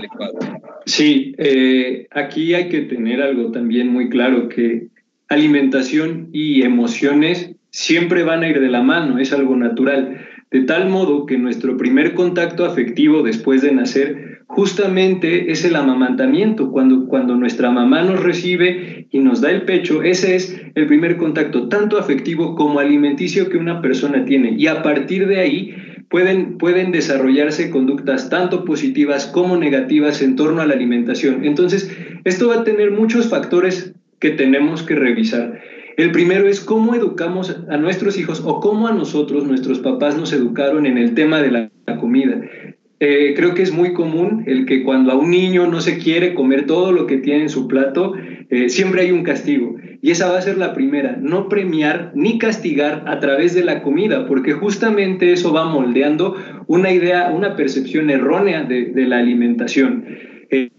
[0.87, 4.89] sí, eh, aquí hay que tener algo también muy claro, que
[5.29, 10.89] alimentación y emociones siempre van a ir de la mano, es algo natural, de tal
[10.89, 17.37] modo que nuestro primer contacto afectivo después de nacer justamente es el amamantamiento, cuando, cuando
[17.37, 21.99] nuestra mamá nos recibe y nos da el pecho, ese es el primer contacto, tanto
[21.99, 24.55] afectivo como alimenticio que una persona tiene.
[24.57, 25.75] Y a partir de ahí
[26.13, 31.45] pueden, pueden desarrollarse conductas tanto positivas como negativas en torno a la alimentación.
[31.45, 31.91] Entonces,
[32.25, 35.61] esto va a tener muchos factores que tenemos que revisar.
[35.97, 40.33] El primero es cómo educamos a nuestros hijos o cómo a nosotros, nuestros papás, nos
[40.35, 42.41] educaron en el tema de la, comida.
[43.01, 46.35] Eh, creo que es muy común el que cuando a un niño no se quiere
[46.35, 48.15] comer todo lo que tiene en su plato,
[48.51, 49.77] eh, siempre hay un castigo.
[50.05, 53.83] Y esa va a ser la primera, no premiar ni castigar a través de la
[53.83, 56.37] comida, porque justamente eso va moldeando
[56.67, 60.05] una idea, una percepción errónea de, la alimentación.
[60.51, 60.71] Eh,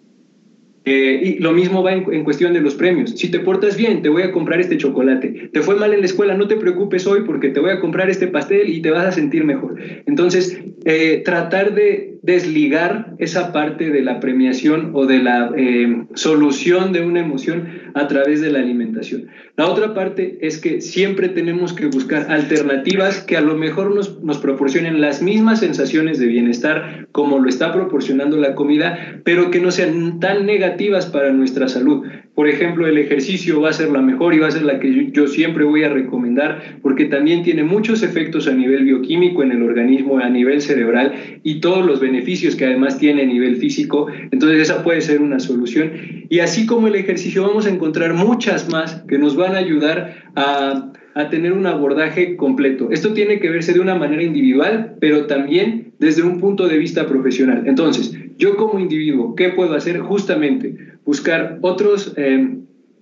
[0.84, 3.12] eh, y lo mismo va en, cuestión de los premios.
[3.12, 5.50] Si te portas bien, te voy a comprar este chocolate.
[5.54, 8.10] Te fue mal en la escuela, no te preocupes hoy porque te voy a comprar
[8.10, 9.78] este pastel y te vas a sentir mejor.
[10.06, 16.94] Entonces, eh, tratar de desligar esa parte de la premiación o de la eh, solución
[16.94, 19.28] de una emoción a través de la alimentación.
[19.58, 24.24] La otra parte es que siempre tenemos que buscar alternativas que a lo mejor nos,
[24.24, 29.60] nos proporcionen las mismas sensaciones de bienestar como lo está proporcionando la comida, pero que
[29.60, 32.06] no sean tan negativas para nuestra salud.
[32.36, 35.12] Por ejemplo, el ejercicio va a ser la mejor y va a ser la que
[35.12, 39.62] yo, siempre voy a recomendar porque también tiene muchos efectos a nivel bioquímico en el
[39.62, 44.08] organismo, a nivel cerebral y todos los beneficios que además tiene a nivel físico.
[44.32, 45.92] Entonces esa puede ser una solución.
[46.30, 50.24] Y así como el ejercicio vamos a encontrar muchas más que nos van a ayudar
[50.36, 52.90] a, a tener un abordaje completo.
[52.92, 57.08] Esto tiene que verse de una manera individual, pero también desde un punto de vista
[57.08, 57.64] profesional.
[57.66, 60.00] Entonces, yo como individuo, ¿qué puedo hacer?
[60.00, 62.58] Justamente buscar otros, eh,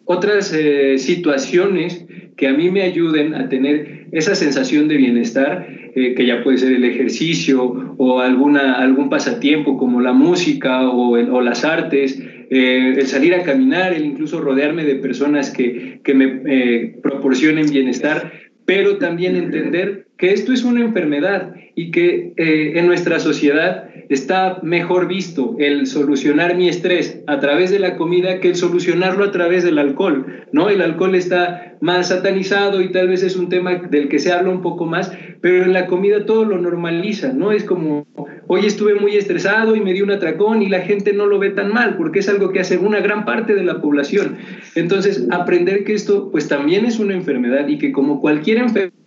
[0.06, 6.16] otras eh, situaciones que a mí me ayuden a tener esa sensación de bienestar, eh,
[6.16, 11.42] que ya puede ser el ejercicio o alguna, algún pasatiempo como la música o, o
[11.42, 17.70] las artes, el salir a caminar, el incluso rodearme de personas que, que me proporcionen
[17.70, 18.34] bienestar,
[18.66, 24.60] pero también entender que esto es una enfermedad y que eh, en nuestra sociedad está
[24.62, 29.32] mejor visto el solucionar mi estrés a través de la comida que el solucionarlo a
[29.32, 30.70] través del alcohol, ¿no?
[30.70, 34.52] El alcohol está más satanizado y tal vez es un tema del que se habla
[34.52, 37.52] un poco más, pero en la comida todo lo normaliza, ¿no?
[37.52, 38.06] Es como,
[38.46, 41.50] hoy estuve muy estresado y me di un atracón y la gente no lo ve
[41.50, 44.38] tan mal, porque es algo que hace una gran parte de la población.
[44.76, 49.01] Entonces, aprender que esto pues también es una enfermedad y que como cualquier enfermedad,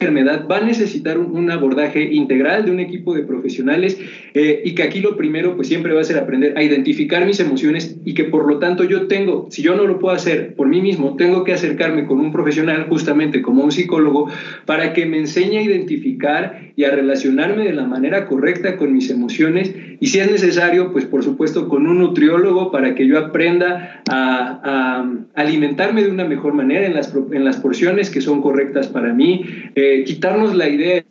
[0.00, 3.98] enfermedad va a necesitar un, abordaje integral de un equipo de profesionales
[4.34, 7.38] eh, y que aquí lo primero pues siempre va a ser aprender a identificar mis
[7.38, 10.68] emociones y que por lo tanto yo tengo, si yo no lo puedo hacer por
[10.68, 14.28] mí mismo, tengo que acercarme con un profesional justamente como un psicólogo
[14.64, 19.10] para que me enseñe a identificar y a relacionarme de la manera correcta con mis
[19.10, 24.02] emociones y si es necesario pues por supuesto con un nutriólogo para que yo aprenda
[24.08, 25.04] a,
[25.34, 29.44] alimentarme de una mejor manera en las, en las porciones que son correctas para mí.
[29.74, 31.04] Eh, quitarnos la idea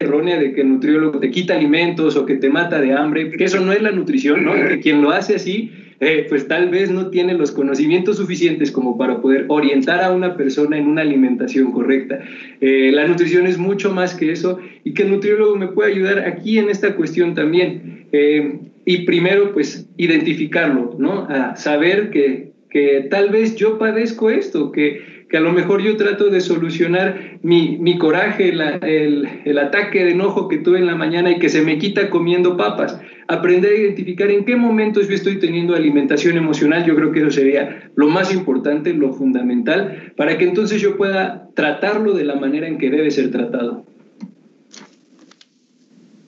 [0.00, 3.44] errónea de que el nutriólogo te quita alimentos o que te mata de hambre, que
[3.44, 4.54] eso no es la nutrición, ¿no?
[4.54, 8.96] Que quien lo hace así, eh, pues tal vez no tiene los conocimientos suficientes como
[8.96, 12.20] para poder orientar a una persona en una alimentación correcta.
[12.62, 16.20] Eh, la nutrición es mucho más que eso y que el nutriólogo me puede ayudar
[16.20, 18.06] aquí en esta cuestión también.
[18.12, 21.28] Eh, y primero, pues, identificarlo, ¿no?
[21.54, 26.28] Saber que, que tal vez yo padezco esto, que que a lo mejor yo trato
[26.28, 31.30] de solucionar mi, mi coraje, el, el, ataque de enojo que tuve en la mañana
[31.30, 33.00] y que se me quita comiendo papas.
[33.28, 37.30] Aprender a identificar en qué momentos yo estoy teniendo alimentación emocional, yo creo que eso
[37.30, 42.66] sería lo más importante, lo fundamental, para que entonces yo pueda tratarlo de la manera
[42.66, 43.86] en que debe ser tratado.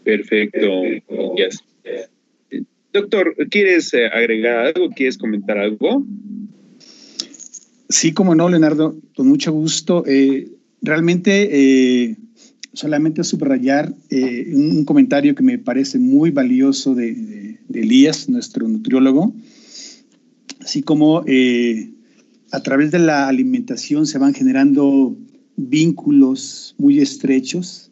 [0.05, 0.69] Perfecto.
[2.93, 4.91] Doctor, ¿quieres eh, agregar algo?
[4.91, 6.05] ¿Quieres comentar algo?
[7.93, 10.03] Sí, como no, Leonardo, con mucho gusto.
[10.07, 10.51] Eh,
[10.81, 12.17] realmente, eh,
[12.73, 19.35] solamente subrayar eh, un comentario que me parece muy valioso de, Elías, nuestro nutriólogo,
[20.61, 21.25] así como
[22.51, 25.17] a través de la alimentación se van generando
[25.57, 27.91] vínculos muy estrechos,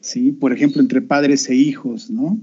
[0.00, 0.32] ¿sí?
[0.32, 2.38] por ejemplo, entre padres e hijos, ¿no?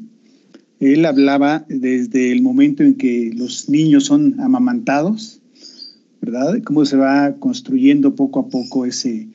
[0.80, 5.42] Él hablaba desde el momento en que los niños son amamantados,
[6.26, 6.62] ¿verdad?
[6.64, 9.28] Cómo se va construyendo poco a poco ese,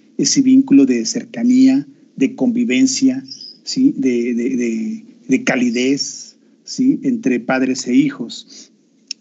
[0.43, 3.25] vínculo de cercanía, de convivencia,
[3.63, 3.95] ¿sí?
[3.97, 7.01] De, de, de, calidez, ¿sí?
[7.03, 8.71] Entre padres e hijos.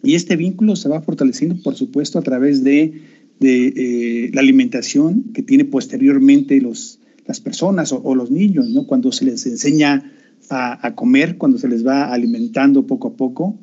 [0.03, 3.01] Y este vínculo se va fortaleciendo, por supuesto, a través de,
[3.41, 8.67] eh, la alimentación que tiene posteriormente los, las personas o, los niños.
[8.87, 10.11] Cuando se les enseña
[10.49, 13.59] a, comer, cuando se les va alimentando poco a poco,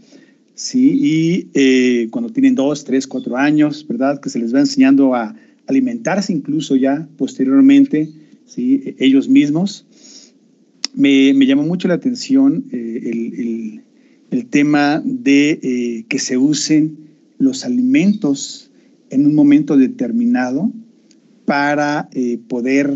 [0.57, 0.99] ¿sí?
[1.01, 4.21] Y eh, cuando tienen dos, tres, cuatro años, ¿verdad?
[4.21, 5.37] Que se les va enseñando a
[5.69, 8.11] alimentarse incluso ya posteriormente,
[8.45, 8.97] ¿sí?
[8.99, 9.87] Ellos mismos.
[10.95, 13.83] me, llamó mucho la atención el,
[14.51, 16.99] tema de que se usen
[17.39, 18.71] los alimentos
[19.11, 20.73] en un momento determinado
[21.45, 22.09] para
[22.49, 22.93] poder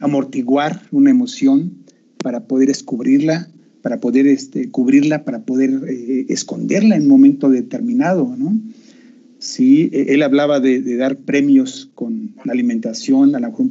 [0.00, 1.84] amortiguar una emoción,
[2.18, 3.51] para poder descubrirla,
[3.82, 8.58] para poder este, cubrirla, para poder eh, esconderla en un momento determinado, ¿no?
[9.38, 13.66] Sí, e, él hablaba de, dar premios con la alimentación, a lo mejor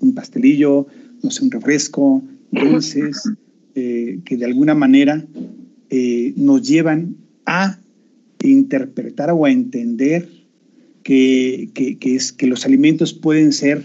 [0.00, 0.86] un, pastelillo,
[1.22, 3.28] no sé, un refresco, dulces,
[3.74, 5.26] eh, que de alguna manera
[5.90, 7.78] eh, nos llevan a
[8.42, 10.28] interpretar o a entender
[11.02, 13.84] que, que, los alimentos pueden ser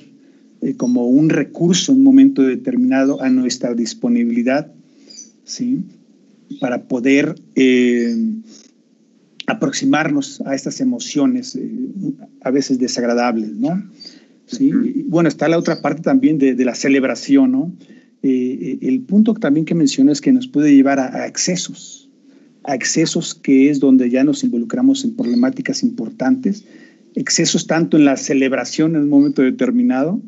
[0.78, 4.72] como un recurso en un momento determinado a nuestra disponibilidad
[5.52, 5.84] ¿sí?
[6.60, 8.16] Para poder eh,
[9.48, 11.70] aproximarnos a estas emociones eh,
[12.42, 13.84] a veces desagradables, ¿no?
[14.48, 14.72] ¿Sí?
[15.08, 17.72] bueno, está la otra parte también de, la celebración, ¿no?
[18.22, 22.10] Eh, el punto también que menciono es que nos puede llevar a, excesos,
[22.66, 26.66] a excesos que es donde ya nos involucramos en problemáticas importantes,
[27.16, 30.22] excesos tanto en la celebración en un momento determinado,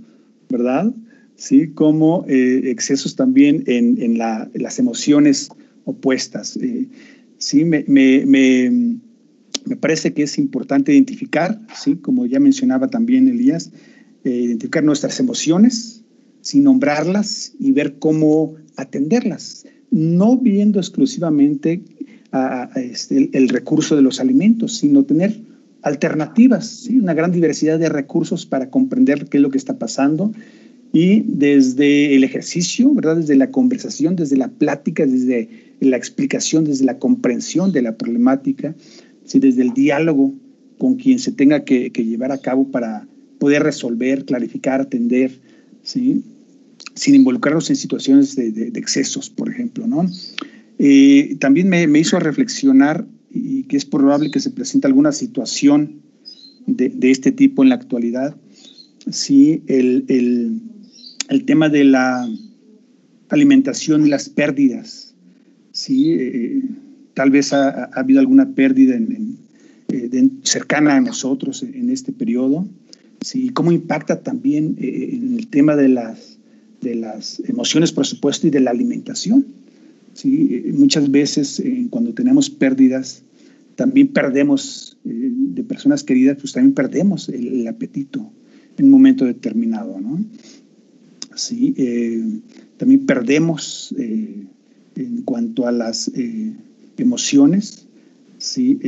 [0.50, 0.94] ¿verdad?
[1.36, 1.70] ¿Sí?
[1.70, 5.50] como eh, excesos también en, las emociones
[5.86, 6.58] opuestas.
[6.58, 6.88] Eh,
[7.38, 7.84] sí, me,
[9.80, 11.96] parece que es importante identificar, ¿sí?
[11.96, 13.72] como ya mencionaba también Elías,
[14.24, 16.04] eh, identificar nuestras emociones,
[16.42, 21.82] sin nombrarlas y ver cómo atenderlas, no viendo exclusivamente
[22.76, 25.40] este, el, recurso de los alimentos, sino tener
[25.84, 26.98] alternativas, ¿sí?
[26.98, 30.32] una gran diversidad de recursos para comprender qué es lo que está pasando
[30.94, 33.18] y desde el ejercicio, ¿verdad?
[33.18, 38.76] Desde la conversación, desde la plática, desde la explicación, desde la comprensión de la problemática,
[39.26, 39.40] ¿sí?
[39.40, 40.36] desde el diálogo
[40.78, 43.08] con quien se tenga que, llevar a cabo para
[43.40, 45.32] poder resolver, clarificar, atender,
[45.82, 46.24] ¿sí?
[46.94, 49.88] sin involucrarnos en situaciones de, excesos, por ejemplo.
[49.88, 50.06] ¿no?
[50.78, 56.04] Eh, también me, hizo reflexionar y que es probable que se presente alguna situación
[56.68, 58.38] de, este tipo en la actualidad,
[59.10, 60.62] sí, el, el
[61.30, 62.30] el tema de la
[63.30, 65.14] alimentación y las pérdidas.
[65.72, 66.14] ¿sí?
[66.14, 66.62] Eh,
[67.14, 72.68] tal vez ha, habido alguna pérdida eh, cercana a nosotros en este periodo.
[73.22, 73.50] ¿sí?
[73.50, 76.38] ¿Cómo impacta también eh, en el tema de las,
[76.82, 79.46] de las emociones, por supuesto, y de la alimentación?
[80.14, 80.64] ¿sí?
[80.74, 83.24] Muchas veces cuando tenemos pérdidas,
[83.76, 88.32] también perdemos de personas queridas, pues también perdemos el, el apetito
[88.78, 90.20] en un momento determinado, ¿no?
[91.36, 91.74] ¿Sí?
[91.78, 92.40] Eh,
[92.78, 94.46] también perdemos eh,
[94.96, 96.54] en cuanto a las eh,
[96.98, 97.88] emociones,
[98.38, 98.80] ¿sí?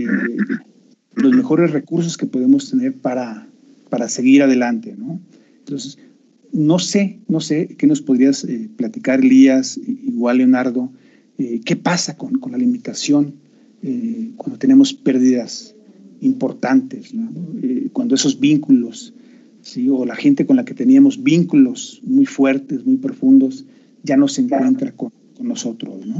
[1.16, 3.48] los mejores recursos que podemos tener para,
[3.90, 4.96] para seguir adelante.
[4.98, 5.20] ¿no?
[5.60, 5.98] Entonces,
[6.52, 8.46] no sé, no sé qué nos podrías
[8.78, 10.92] platicar, Elías, igual Leonardo,
[11.38, 13.36] qué pasa con, con la limitación
[14.38, 15.76] cuando tenemos pérdidas
[16.22, 17.14] importantes,
[17.92, 19.14] cuando esos vínculos
[19.66, 19.90] ¿sí?
[19.90, 23.66] o la gente con la que teníamos vínculos muy fuertes, muy profundos,
[24.04, 26.06] ya no se encuentra con, nosotros.
[26.06, 26.16] ¿no?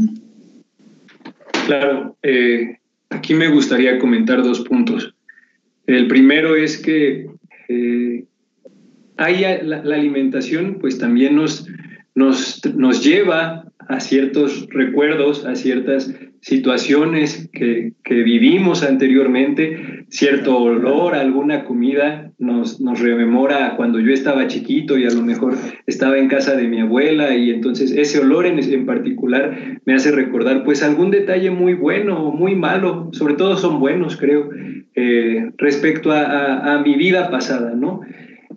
[1.66, 2.80] Claro, eh,
[3.10, 5.16] aquí me gustaría comentar dos puntos.
[5.88, 7.28] El primero es que
[7.70, 8.26] eh,
[9.18, 11.68] la, alimentación pues también nos,
[12.14, 21.16] nos, nos lleva a ciertos recuerdos, a ciertas situaciones que, que, vivimos anteriormente, cierto olor
[21.16, 25.56] alguna comida nos, nos rememora cuando yo estaba chiquito y a lo mejor
[25.88, 30.12] estaba en casa de mi abuela y entonces ese olor en, en particular me hace
[30.12, 34.50] recordar pues algún detalle muy bueno o muy malo, sobre todo son buenos creo,
[34.96, 38.02] eh, respecto a, a, mi vida pasada, ¿no?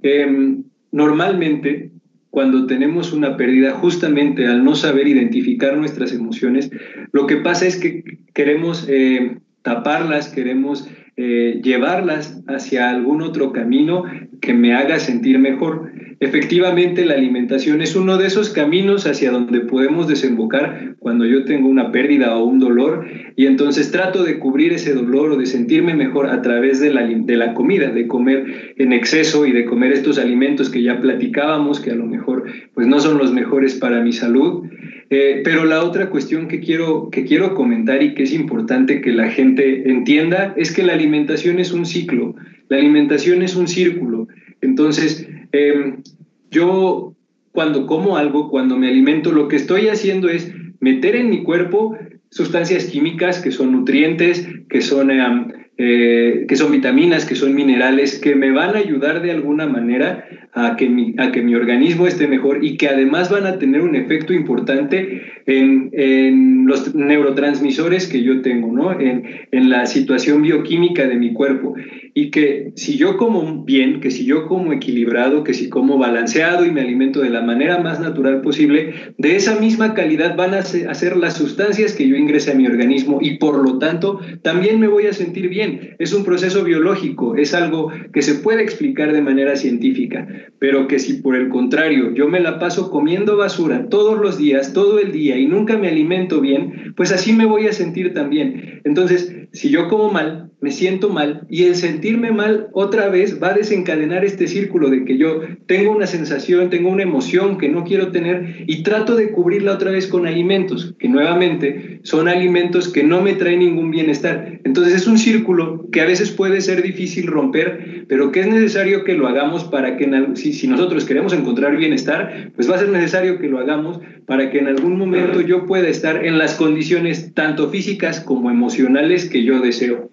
[0.02, 1.90] Em, normalmente
[2.30, 6.70] cuando tenemos una pérdida, justamente al no saber identificar nuestras emociones,
[7.12, 10.88] lo que pasa es que queremos eh, taparlas, queremos
[11.20, 14.04] eh, llevarlas hacia algún otro camino
[14.40, 15.90] que me haga sentir mejor.
[16.20, 21.68] Efectivamente, la alimentación es uno de esos caminos hacia donde podemos desembocar cuando yo tengo
[21.68, 23.04] una pérdida o un dolor
[23.34, 27.04] y entonces trato de cubrir ese dolor o de sentirme mejor a través de la,
[27.04, 31.80] de la comida, de comer en exceso y de comer estos alimentos que ya platicábamos,
[31.80, 34.68] que a lo mejor pues no son los mejores para mi salud.
[35.10, 39.12] Eh, pero la otra cuestión que quiero, que quiero comentar y que es importante que
[39.12, 42.34] la gente entienda es que la alimentación es un ciclo,
[42.68, 44.28] la alimentación es un círculo.
[44.60, 46.02] Entonces, em,
[46.50, 47.14] yo
[47.52, 51.96] cuando como algo, cuando me alimento, lo que estoy haciendo es meter en mi cuerpo
[52.30, 55.46] sustancias químicas que son nutrientes, que son, em,
[55.80, 60.24] eh, que son vitaminas, que son minerales, que me van a ayudar de alguna manera
[60.52, 63.82] a que, mi, a que mi organismo esté mejor y que además van a tener
[63.82, 68.98] un efecto importante en, en los neurotransmisores que yo tengo, ¿no?
[68.98, 71.74] En, en, la situación bioquímica de mi cuerpo.
[72.12, 76.66] Y que si yo como bien, que si yo como equilibrado, que si como balanceado
[76.66, 80.62] y me alimento de la manera más natural posible, de esa misma calidad van a
[80.62, 84.88] ser las sustancias que yo ingrese a mi organismo y por lo tanto también me
[84.88, 85.67] voy a sentir bien.
[85.98, 90.26] Es un proceso biológico, es algo que se puede explicar de manera científica,
[90.58, 94.72] pero que si por el contrario yo me la paso comiendo basura todos los días,
[94.72, 98.80] todo el día y nunca me alimento bien, pues así me voy a sentir también.
[98.84, 103.50] Entonces, si yo como mal, me siento mal y el sentirme mal otra vez va
[103.50, 107.84] a desencadenar este círculo de que yo tengo una sensación, tengo una emoción que no
[107.84, 113.04] quiero tener y trato de cubrirla otra vez con alimentos, que nuevamente son alimentos que
[113.04, 114.60] no me traen ningún bienestar.
[114.64, 115.57] Entonces es un círculo
[115.90, 119.96] que a veces puede ser difícil romper, pero que es necesario que lo hagamos para
[119.96, 124.00] que si, si nosotros queremos encontrar bienestar, pues va a ser necesario que lo hagamos
[124.26, 129.28] para que en algún momento yo pueda estar en las condiciones tanto físicas como emocionales
[129.28, 130.10] que yo deseo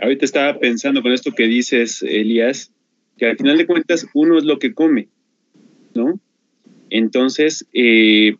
[0.00, 2.72] ahorita estaba pensando con esto que dices, Elías,
[3.18, 5.08] que al final de cuentas uno es lo que come,
[5.94, 6.20] ¿no?
[6.90, 8.36] Entonces, eh,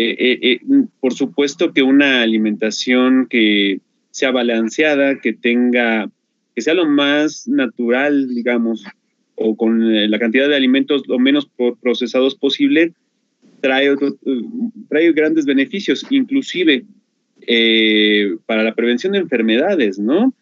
[0.00, 0.60] eh, eh,
[1.00, 3.80] por supuesto que una alimentación que
[4.10, 6.10] sea balanceada, que tenga,
[6.54, 8.84] que sea lo más natural, digamos,
[9.34, 11.48] o con la cantidad de alimentos lo menos
[11.80, 12.92] procesados posible,
[13.60, 13.94] trae,
[14.88, 16.84] trae grandes beneficios, inclusive
[18.46, 20.34] para la prevención de enfermedades, ¿no?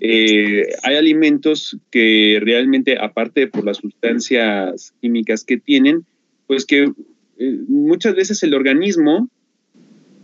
[0.00, 6.06] Eh, hay alimentos que realmente, aparte por las sustancias químicas que tienen,
[6.46, 6.90] pues que
[7.40, 9.30] eh, muchas veces el organismo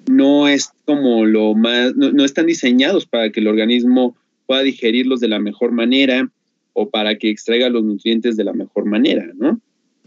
[0.06, 4.14] no es como lo más, no, están diseñados para que el organismo
[4.44, 6.30] pueda digerirlos de la mejor manera
[6.74, 9.58] o para que extraiga los nutrientes de la mejor manera, ¿no?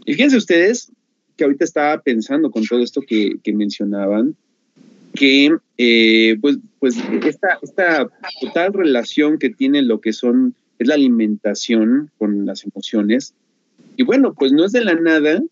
[0.06, 0.92] Y fíjense ustedes
[1.36, 4.36] que ahorita estaba pensando con todo esto que, que mencionaban,
[5.12, 6.96] que eh, pues, pues
[7.26, 8.08] esta, esta
[8.40, 13.34] total relación que tiene lo que son, es la alimentación con las emociones.
[13.96, 15.42] Y bueno, pues no es de la nada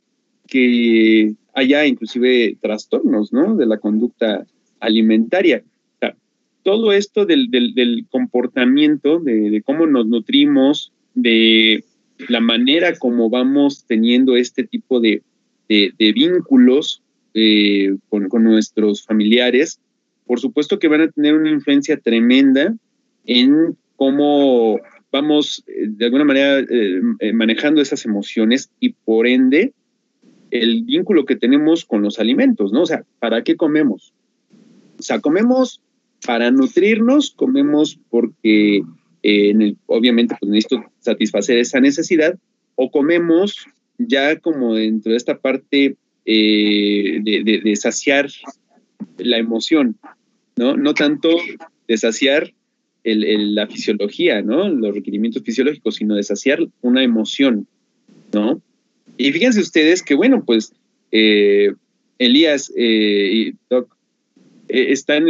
[0.47, 3.57] que haya inclusive trastornos, ¿no?
[3.57, 4.47] De la conducta
[4.81, 5.63] alimentaria.
[6.63, 7.49] todo esto del,
[8.11, 11.83] comportamiento, de, cómo nos nutrimos, de
[12.29, 15.23] la manera como vamos teniendo este tipo de,
[15.69, 17.03] de vínculos
[17.35, 19.79] eh, con, nuestros familiares,
[20.27, 22.75] por supuesto que van a tener una influencia tremenda
[23.27, 24.81] en cómo
[25.13, 29.73] vamos eh, de alguna manera eh, manejando esas emociones y por ende
[30.51, 32.83] el vínculo que tenemos con los alimentos, ¿no?
[32.83, 34.13] O sea, ¿para qué comemos?
[34.99, 35.81] O sea, comemos
[36.27, 38.83] para nutrirnos, comemos porque
[39.23, 42.39] el, obviamente pues necesito satisfacer esa necesidad,
[42.75, 43.67] o comemos
[43.99, 48.29] ya como dentro de esta parte eh, de, saciar
[49.19, 49.97] la emoción,
[50.57, 50.77] ¿no?
[50.77, 51.31] No tanto
[51.87, 52.53] de saciar
[53.05, 54.69] la fisiología, ¿no?
[54.69, 57.67] Los requerimientos fisiológicos, sino de saciar una emoción,
[58.33, 58.61] ¿no?
[59.19, 60.73] Y fíjense ustedes que, bueno, pues
[61.13, 61.75] eh,
[62.19, 63.95] Elías eh, y Doc,
[64.69, 65.27] están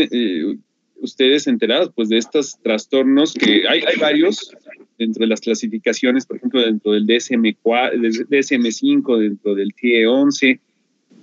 [1.01, 4.53] ustedes enterados pues de estos trastornos que hay, hay varios
[4.99, 10.59] dentro de las clasificaciones, por ejemplo, dentro del DSM-4, DSM-5, dentro del TIE-11,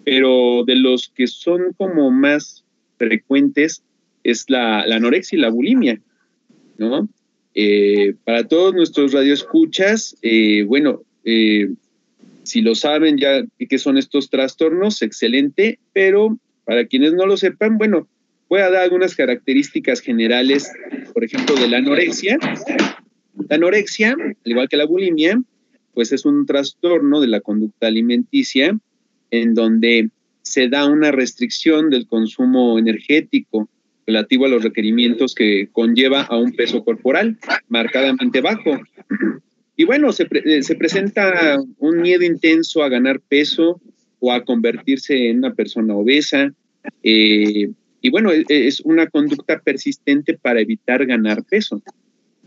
[0.05, 2.63] pero de los que son como más
[2.97, 3.83] frecuentes
[4.23, 5.99] es la, anorexia y la bulimia,
[6.77, 7.09] ¿no?
[7.53, 11.69] Eh, para todos nuestros radioescuchas, eh, bueno, eh,
[12.45, 17.77] si lo saben ya qué son estos trastornos, excelente, pero para quienes no lo sepan,
[17.77, 18.07] bueno,
[18.49, 20.71] voy a dar algunas características generales,
[21.13, 22.37] por ejemplo, de la anorexia.
[23.49, 25.41] La anorexia, al igual que la bulimia,
[25.93, 28.77] pues es un trastorno de la conducta alimenticia
[29.31, 30.09] en donde
[30.41, 33.69] se da una restricción del consumo energético
[34.05, 37.37] relativo a los requerimientos que conlleva a un peso corporal
[37.67, 38.79] marcadamente bajo.
[39.77, 43.81] Y bueno, se, eh, presenta un miedo intenso a ganar peso
[44.19, 46.53] o a convertirse en una persona obesa.
[47.03, 47.69] Eh,
[48.01, 51.81] y bueno, e, e, es una conducta persistente para evitar ganar peso,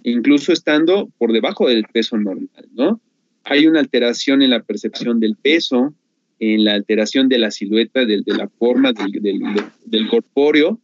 [0.05, 3.01] incluso estando por debajo del peso normal, ¿no?
[3.45, 5.95] Hay una alteración en la percepción del peso,
[6.39, 9.41] en la alteración de la silueta, de, de la forma del,
[9.85, 10.79] del, corpóreo.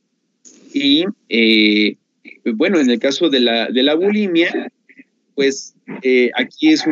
[0.73, 1.97] Y eh,
[2.45, 4.73] bueno, en el caso de la, de la bulimia,
[5.35, 6.85] pues eh, aquí es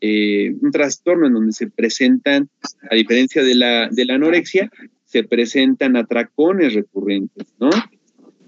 [0.00, 2.48] eh, un trastorno en donde se presentan,
[2.90, 4.70] a diferencia de la, anorexia,
[5.04, 7.70] se presentan atracones recurrentes, ¿no?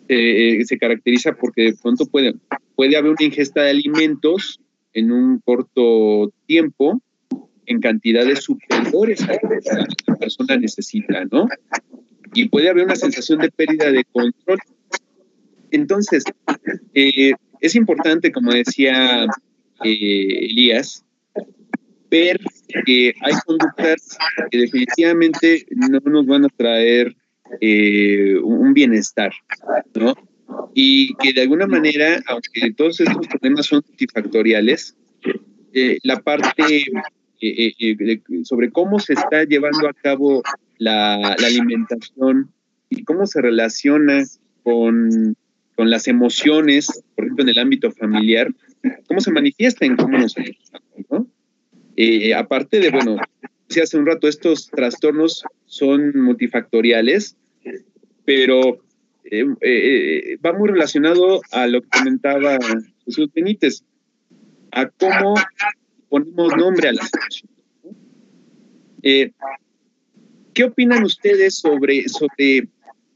[0.09, 2.37] se caracteriza porque de pronto puede,
[2.77, 4.61] puede haber una ingesta de alimentos
[4.93, 7.03] en un corto tiempo
[7.67, 11.47] en cantidades superiores a lo que la persona necesita, ¿no?
[12.33, 14.59] Y puede haber una sensación de pérdida de control.
[15.71, 16.25] Entonces,
[16.95, 17.33] eh,
[17.67, 19.27] es importante, como decía
[19.85, 21.05] eh, Elías,
[22.11, 22.41] ver
[22.85, 24.17] que hay conductas
[24.51, 27.15] que definitivamente no nos van a traer
[27.61, 29.33] eh, un bienestar,
[29.95, 30.15] ¿no?
[30.75, 34.97] Y que de alguna manera, aunque todos estos problemas son multifactoriales,
[35.73, 36.85] eh, la parte
[38.45, 40.43] sobre cómo se está llevando a cabo
[40.79, 42.51] la, la, alimentación
[42.89, 44.25] y cómo se relaciona
[44.63, 45.37] con,
[45.77, 48.53] con las emociones, por ejemplo, en el ámbito familiar,
[49.07, 50.35] cómo se manifiesta en cómo nos
[51.11, 51.27] ¿no?
[51.97, 53.17] Eh, aparte de, bueno,
[53.69, 57.37] decía hace un rato, estos trastornos son multifactoriales,
[58.25, 58.81] pero
[59.25, 62.59] eh, eh, va muy relacionado a lo que comentaba
[63.05, 63.85] Jesús Benítez,
[64.73, 65.35] a cómo
[66.09, 69.35] ponemos nombre a las emociones.
[70.55, 72.67] ¿Qué opinan ustedes sobre, sobre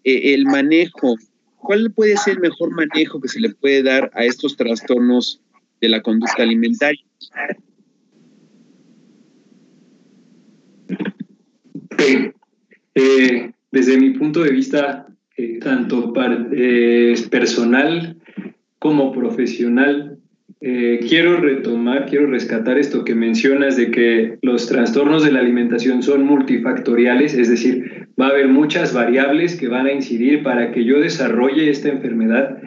[0.04, 1.16] el manejo?
[1.60, 5.42] ¿Cuál puede ser el mejor manejo que se le puede dar a estos trastornos
[5.80, 7.04] de la conducta alimentaria?
[12.94, 15.06] Eh, desde mi punto de vista,
[15.36, 16.12] eh, tanto
[16.52, 18.16] eh, personal
[18.78, 20.16] como profesional,
[20.60, 26.26] quiero retomar, quiero rescatar esto que mencionas de que los trastornos de la alimentación son
[26.26, 31.00] multifactoriales, es decir, va a haber muchas variables que van a incidir para que yo
[31.00, 32.58] desarrolle esta enfermedad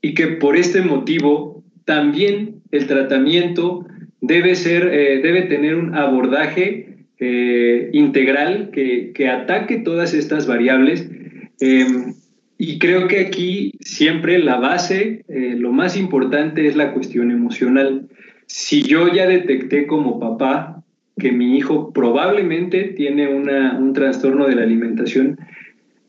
[0.00, 3.86] y que por este motivo también el tratamiento
[4.20, 6.92] debe ser, debe tener un abordaje
[7.24, 11.08] eh, integral que, que, ataque todas estas variables.
[11.60, 11.86] Eh,
[12.58, 18.08] y creo que aquí siempre la base, eh, lo más importante es la cuestión emocional.
[18.46, 20.81] Si yo ya detecté como papá
[21.18, 25.38] que mi hijo probablemente tiene una, un trastorno de la alimentación,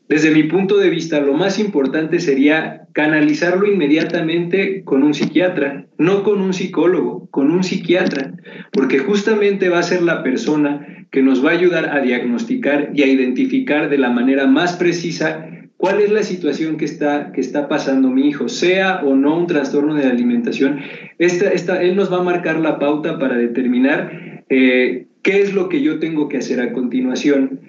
[0.08, 6.22] desde mi punto de vista, lo más importante sería canalizarlo inmediatamente con un psiquiatra, no
[6.22, 8.34] con un psicólogo, con un psiquiatra,
[8.70, 13.02] porque justamente va a ser la persona que nos va a ayudar a diagnosticar y
[13.02, 15.48] a identificar de la manera más precisa
[15.78, 19.46] cuál es la situación que está, que está pasando mi hijo, sea o no un
[19.46, 20.80] trastorno de la alimentación.
[21.18, 25.68] Esta, esta, él nos va a marcar la pauta para determinar eh, qué es lo
[25.68, 27.60] que yo tengo que hacer a continuación.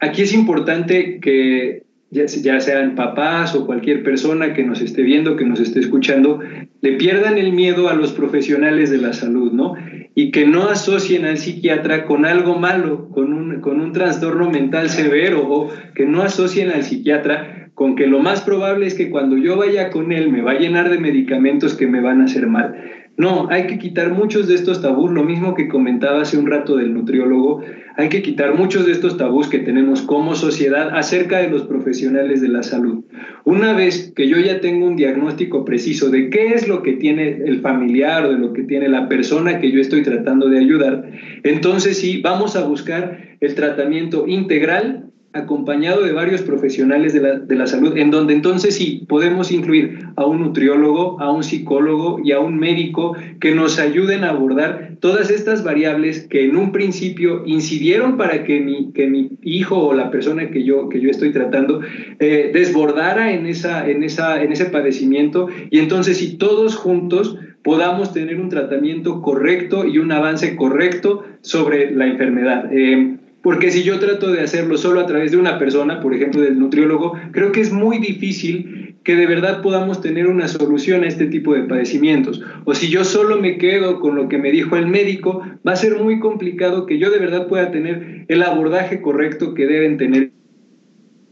[0.00, 5.44] Aquí es importante que ya, sean papás o cualquier persona que nos esté viendo, que
[5.44, 6.40] nos esté escuchando,
[6.80, 9.74] le pierdan el miedo a los profesionales de la salud, ¿no?
[10.14, 14.88] Y que no asocien al psiquiatra con algo malo, con un, con un trastorno mental
[14.88, 19.36] severo, o que no asocien al psiquiatra con que lo más probable es que cuando
[19.36, 22.48] yo vaya con él me va a llenar de medicamentos que me van a hacer
[22.48, 22.74] mal.
[23.18, 26.76] No, hay que quitar muchos de estos tabús, lo mismo que comentaba hace un rato
[26.76, 27.64] del nutriólogo,
[27.96, 32.40] hay que quitar muchos de estos tabús que tenemos como sociedad acerca de los profesionales
[32.40, 33.02] de la salud.
[33.44, 37.40] Una vez que yo ya tengo un diagnóstico preciso de qué es lo que tiene
[37.44, 41.10] el familiar o de lo que tiene la persona que yo estoy tratando de ayudar,
[41.42, 47.54] entonces sí, vamos a buscar el tratamiento integral acompañado de varios profesionales de la, de
[47.54, 52.32] la, salud, en donde entonces sí podemos incluir a un nutriólogo, a un psicólogo y
[52.32, 57.42] a un médico que nos ayuden a abordar todas estas variables que en un principio
[57.44, 61.30] incidieron para que mi, que mi hijo o la persona que yo, que yo estoy
[61.30, 61.80] tratando
[62.18, 68.14] eh, desbordara en, esa, en, esa, en ese padecimiento y entonces si todos juntos podamos
[68.14, 72.72] tener un tratamiento correcto y un avance correcto sobre la enfermedad.
[72.72, 76.42] Eh, porque si yo trato de hacerlo solo a través de una persona, por ejemplo
[76.42, 81.06] del nutriólogo, creo que es muy difícil que de verdad podamos tener una solución a
[81.06, 82.42] este tipo de padecimientos.
[82.64, 85.76] O si yo solo me quedo con lo que me dijo el médico, va a
[85.76, 90.30] ser muy complicado que yo de verdad pueda tener el abordaje correcto que deben tener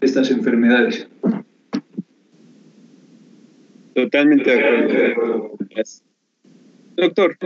[0.01, 1.09] estas enfermedades.
[3.95, 5.53] Totalmente de acuerdo.
[6.97, 7.37] Doctor,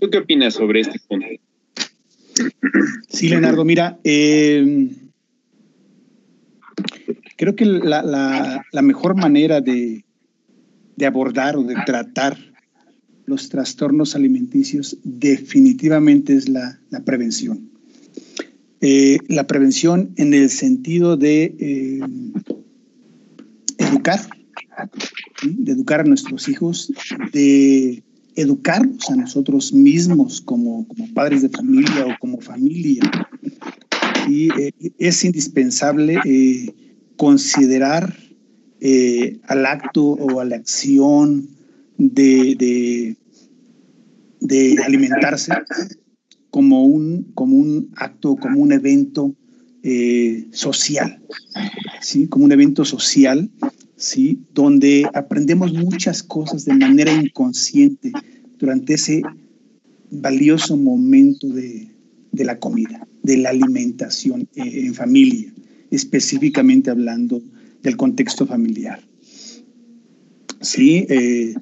[0.00, 1.26] ¿tú qué opinas sobre este punto?
[3.08, 4.90] Sí, Leonardo, mira, eh,
[7.36, 10.04] creo que la, mejor manera de,
[11.04, 12.38] abordar o de tratar
[13.26, 17.70] los trastornos alimenticios definitivamente es la, prevención.
[18.80, 22.00] Eh, la prevención en el sentido de eh,
[23.78, 24.20] educar,
[25.42, 26.92] de educar a nuestros hijos,
[27.32, 28.02] de
[28.36, 33.02] educarnos a nosotros mismos como, padres de familia o como familia.
[34.28, 36.72] Y eh, es indispensable eh,
[37.16, 38.16] considerar
[38.80, 41.48] eh, al acto o a la acción
[41.98, 43.16] de,
[44.40, 45.52] de alimentarse
[46.50, 49.34] como un, como un acto, como un evento
[50.52, 51.20] social,
[52.00, 52.28] ¿sí?
[52.28, 53.50] como un evento social,
[54.02, 54.40] ¿sí?
[54.52, 58.10] donde aprendemos muchas cosas de manera inconsciente
[58.58, 59.22] durante ese
[60.10, 61.88] valioso momento de,
[62.32, 65.52] de la comida, de la alimentación eh, en familia,
[65.92, 67.40] específicamente hablando
[67.82, 69.00] del contexto familiar.
[70.60, 71.54] Sí, eh,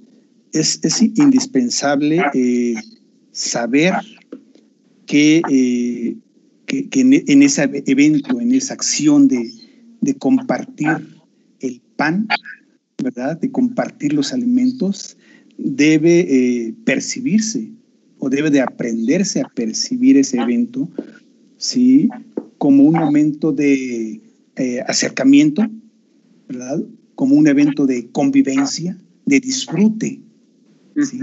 [0.53, 2.75] es, indispensable eh,
[3.33, 3.95] saber
[5.05, 5.43] que,
[6.67, 9.51] que, en, en, ese evento, en esa acción de,
[10.01, 11.20] de compartir
[12.01, 12.27] pan,
[13.05, 13.39] ¿verdad?
[13.39, 15.19] De compartir los alimentos,
[15.59, 17.71] debe percibirse
[18.19, 20.89] o debe de aprenderse a percibir ese evento,
[21.59, 22.09] ¿sí?
[22.57, 24.19] Como un momento de
[24.57, 25.63] eh, acercamiento,
[26.49, 26.83] ¿verdad?
[27.17, 28.97] Como un evento de convivencia,
[29.27, 30.23] de disfrute,
[30.97, 31.21] ¿sí?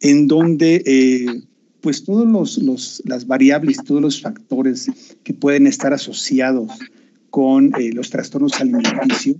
[0.00, 1.42] En donde, eh,
[1.80, 4.90] pues, todos los, los, las variables, todos los factores
[5.22, 6.72] que pueden estar asociados
[7.30, 9.36] con eh, los trastornos alimenticios,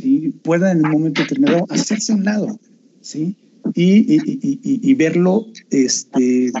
[0.00, 0.34] ¿sí?
[0.42, 2.60] puedan en un momento determinado hacerse a un lado,
[3.00, 3.36] ¿sí?
[3.74, 6.52] y, y, y, verlo, este,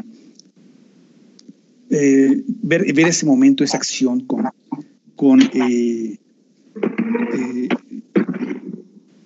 [1.90, 4.44] eh, ver, ver, ese momento, esa acción con,
[5.16, 6.18] con eh,
[7.34, 7.68] eh,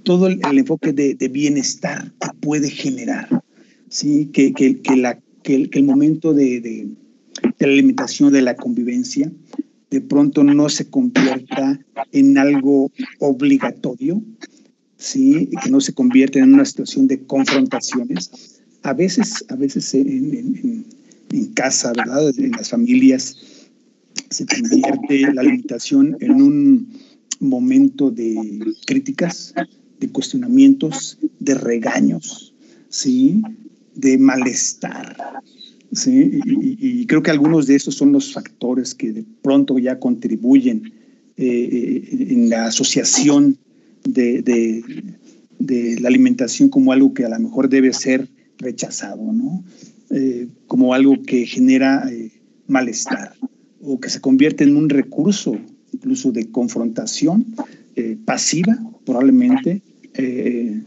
[0.02, 3.42] todo el, enfoque de, de, bienestar que puede generar,
[3.88, 4.30] ¿sí?
[4.32, 6.88] que, que, que, la, que, el, el momento de, de,
[7.58, 9.30] de la alimentación, de la convivencia,
[9.90, 11.80] de pronto no se convierta
[12.12, 14.22] en algo obligatorio,
[14.96, 15.50] ¿sí?
[15.62, 18.60] que no se convierte en una situación de confrontaciones.
[18.82, 20.86] A veces, a veces en, en,
[21.30, 22.32] en casa, ¿verdad?
[22.38, 23.36] En las familias
[24.30, 26.88] se convierte la alimentación en un
[27.40, 29.54] momento de críticas,
[30.00, 32.54] de cuestionamientos, de regaños,
[32.88, 33.42] ¿sí?
[33.94, 35.16] de malestar.
[35.94, 36.40] ¿Sí?
[36.44, 40.92] Y, creo que algunos de esos son los factores que de pronto ya contribuyen
[41.36, 43.58] eh, en la asociación
[44.04, 44.82] de,
[46.00, 48.28] la alimentación como algo que a lo mejor debe ser
[48.58, 49.64] rechazado, ¿no?
[50.10, 52.30] Eh, como algo que genera eh,
[52.68, 53.34] malestar
[53.80, 55.58] o que se convierte en un recurso
[55.94, 57.46] incluso de confrontación
[57.96, 58.76] eh, pasiva,
[59.06, 59.82] probablemente,
[60.14, 60.82] eh,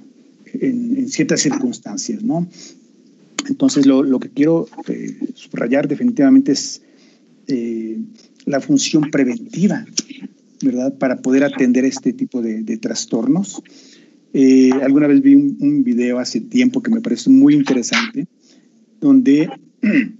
[0.53, 2.47] en, en, ciertas circunstancias, ¿no?
[3.49, 6.81] Entonces, lo, lo que quiero eh, subrayar definitivamente es
[8.45, 9.85] la función preventiva
[10.61, 10.97] ¿verdad?
[10.97, 13.61] Para poder atender este tipo de, de trastornos.
[14.33, 18.27] Eh, alguna vez vi un, video hace tiempo que me parece muy interesante,
[18.99, 19.49] donde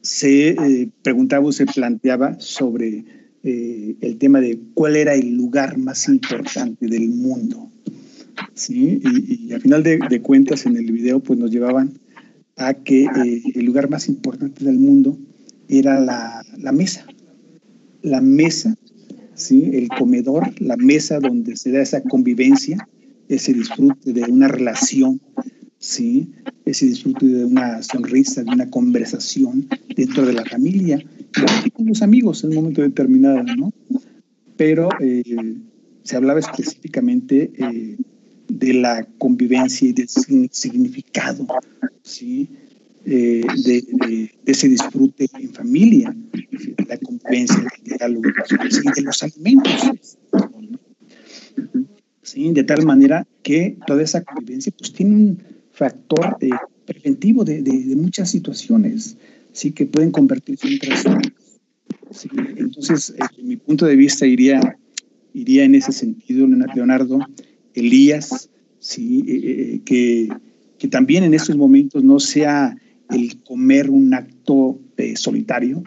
[0.00, 3.04] se eh, preguntaba o se planteaba sobre
[3.42, 7.70] eh, el tema de cuál era el lugar más importante del mundo.
[8.54, 9.00] ¿sí?
[9.02, 11.98] Y, y al final de, cuentas en el video pues nos llevaban
[12.56, 15.18] a que eh, el lugar más importante del mundo
[15.68, 17.06] era la, la mesa.
[18.02, 18.76] La mesa
[19.36, 19.70] ¿sí?
[19.74, 22.88] el comedor, la mesa donde se da esa convivencia,
[23.28, 25.20] ese disfrute de una relación,
[25.78, 26.32] ¿sí?
[26.64, 30.98] ese disfrute de una sonrisa, de una conversación dentro de la familia,
[31.72, 33.72] con los amigos en un momento determinado, ¿no?
[34.56, 35.22] Pero eh,
[36.02, 37.96] se hablaba específicamente eh,
[38.58, 41.46] de la convivencia y del significado,
[42.02, 42.48] ¿sí?
[43.04, 46.12] Eh, de, de, ese disfrute en familia,
[46.88, 50.18] la convivencia, de los alimentos.
[52.22, 52.52] ¿sí?
[52.52, 56.50] De tal manera que toda esa convivencia pues, tiene un factor eh,
[56.84, 59.16] preventivo de, de, muchas situaciones
[59.52, 59.70] ¿sí?
[59.70, 61.32] que pueden convertirse en trastornos.
[62.10, 62.28] ¿sí?
[62.56, 64.76] Entonces, eh, mi punto de vista iría,
[65.32, 66.44] iría en ese sentido,
[66.74, 67.20] Leonardo,
[67.76, 68.50] Elías,
[68.80, 69.24] ¿sí?
[69.28, 70.28] Eh, que,
[70.78, 72.76] que también en estos momentos no sea
[73.10, 75.82] el comer un acto eh, solitario,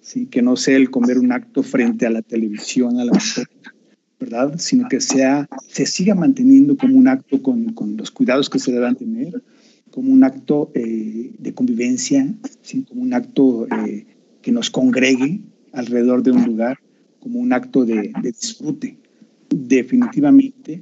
[0.00, 0.26] ¿sí?
[0.26, 3.12] que no sea el comer un acto frente a la televisión, a la
[4.20, 4.54] ¿verdad?
[4.58, 8.72] Sino que sea, se siga manteniendo como un acto con, con los cuidados que se
[8.72, 9.42] deban tener,
[9.90, 12.26] como un acto eh, de convivencia,
[12.88, 14.06] como un acto eh,
[14.40, 15.40] que nos congregue
[15.72, 16.78] alrededor de un lugar,
[17.20, 18.96] como un acto de, de disfrute.
[19.50, 20.80] Definitivamente,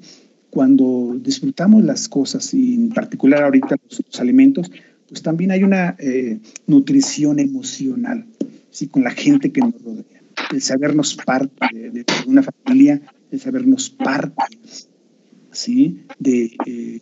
[0.53, 4.71] cuando disfrutamos las cosas, y en particular ahorita los, alimentos,
[5.09, 8.27] pues también hay una eh, nutrición emocional,
[8.71, 8.89] ¿sí?
[8.89, 10.05] con la gente que nos rodea.
[10.53, 13.01] El sabernos parte de, de una familia,
[13.31, 14.59] el sabernos parte
[15.53, 16.03] ¿sí?
[16.19, 17.01] de eh,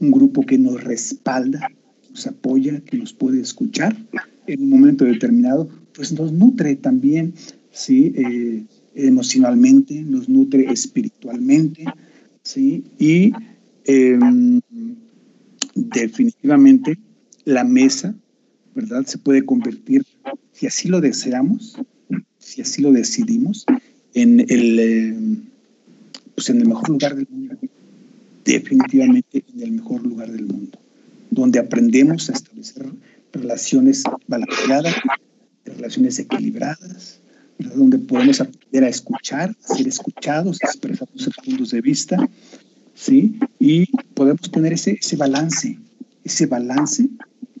[0.00, 1.68] un grupo que nos respalda,
[2.08, 3.94] nos apoya, que nos puede escuchar
[4.46, 7.34] en un momento determinado, pues nos nutre también
[7.70, 8.14] ¿sí?
[8.16, 11.84] Eh, emocionalmente, nos nutre espiritualmente,
[12.46, 12.84] ¿sí?
[12.98, 13.32] y
[13.86, 14.60] em,
[15.74, 16.96] definitivamente
[17.44, 18.14] la mesa,
[18.74, 19.04] ¿verdad?
[19.06, 20.04] Se puede convertir,
[20.52, 21.76] si así lo deseamos,
[22.38, 23.66] si así lo decidimos,
[24.14, 25.16] en el, eh,
[26.34, 27.56] pues en el mejor lugar del mundo.
[28.44, 30.78] Definitivamente en el mejor lugar del mundo,
[31.30, 32.86] donde aprendemos a establecer
[33.32, 34.94] relaciones balanceadas,
[35.64, 37.20] relaciones equilibradas,
[37.58, 42.28] donde podemos aprender a escuchar, ser escuchados, expresar nuestros puntos de vista,
[42.94, 43.38] ¿sí?
[43.58, 45.78] Y podemos tener ese, ese balance,
[46.24, 47.08] ese balance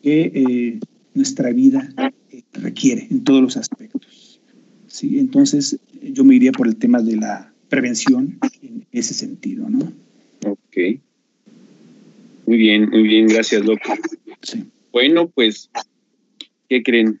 [0.02, 0.80] que eh,
[1.14, 1.88] nuestra vida
[2.30, 4.40] eh, requiere en todos los aspectos.
[4.86, 5.18] ¿sí?
[5.18, 9.92] Entonces, yo me iría por el tema de la prevención en ese sentido, ¿no?
[10.46, 11.00] Ok.
[12.46, 13.94] Muy bien, muy bien, gracias, loco.
[14.42, 14.64] Sí.
[14.92, 15.70] Bueno, pues,
[16.68, 17.20] ¿qué creen?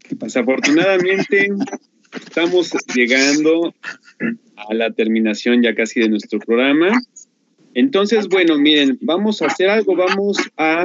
[0.00, 0.40] ¿Qué pasa?
[0.40, 1.48] Desafortunadamente,
[2.24, 3.74] estamos llegando
[4.56, 7.00] a la terminación ya casi de nuestro programa.
[7.74, 10.84] Entonces, bueno, miren, vamos a hacer algo, vamos a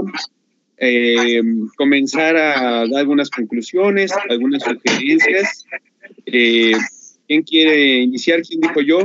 [0.77, 1.41] eh,
[1.77, 5.65] comenzar a dar algunas conclusiones, algunas sugerencias.
[6.25, 6.73] Eh,
[7.27, 8.41] ¿Quién quiere iniciar?
[8.41, 8.99] ¿Quién dijo yo?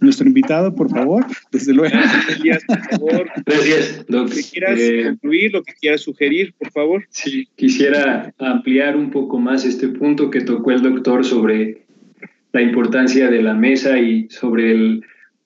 [0.00, 1.96] Nuestro invitado, por favor, desde luego.
[2.38, 3.30] Elías, por favor.
[3.44, 4.32] Gracias, Lo Doc.
[4.32, 7.04] que quieras Eh, concluir, lo que quieras sugerir, por favor.
[7.10, 11.82] Sí, quisiera ampliar un poco más este punto que tocó el doctor sobre
[12.52, 15.02] la importancia de la mesa y sobre el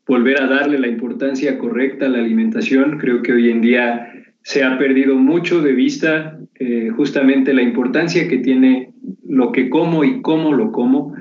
[0.06, 2.98] volver a darle la importancia correcta a la alimentación.
[2.98, 8.28] Creo que hoy en día se ha perdido mucho de vista eh, justamente la importancia
[8.28, 8.92] que tiene
[9.26, 11.14] lo que como y cómo lo como,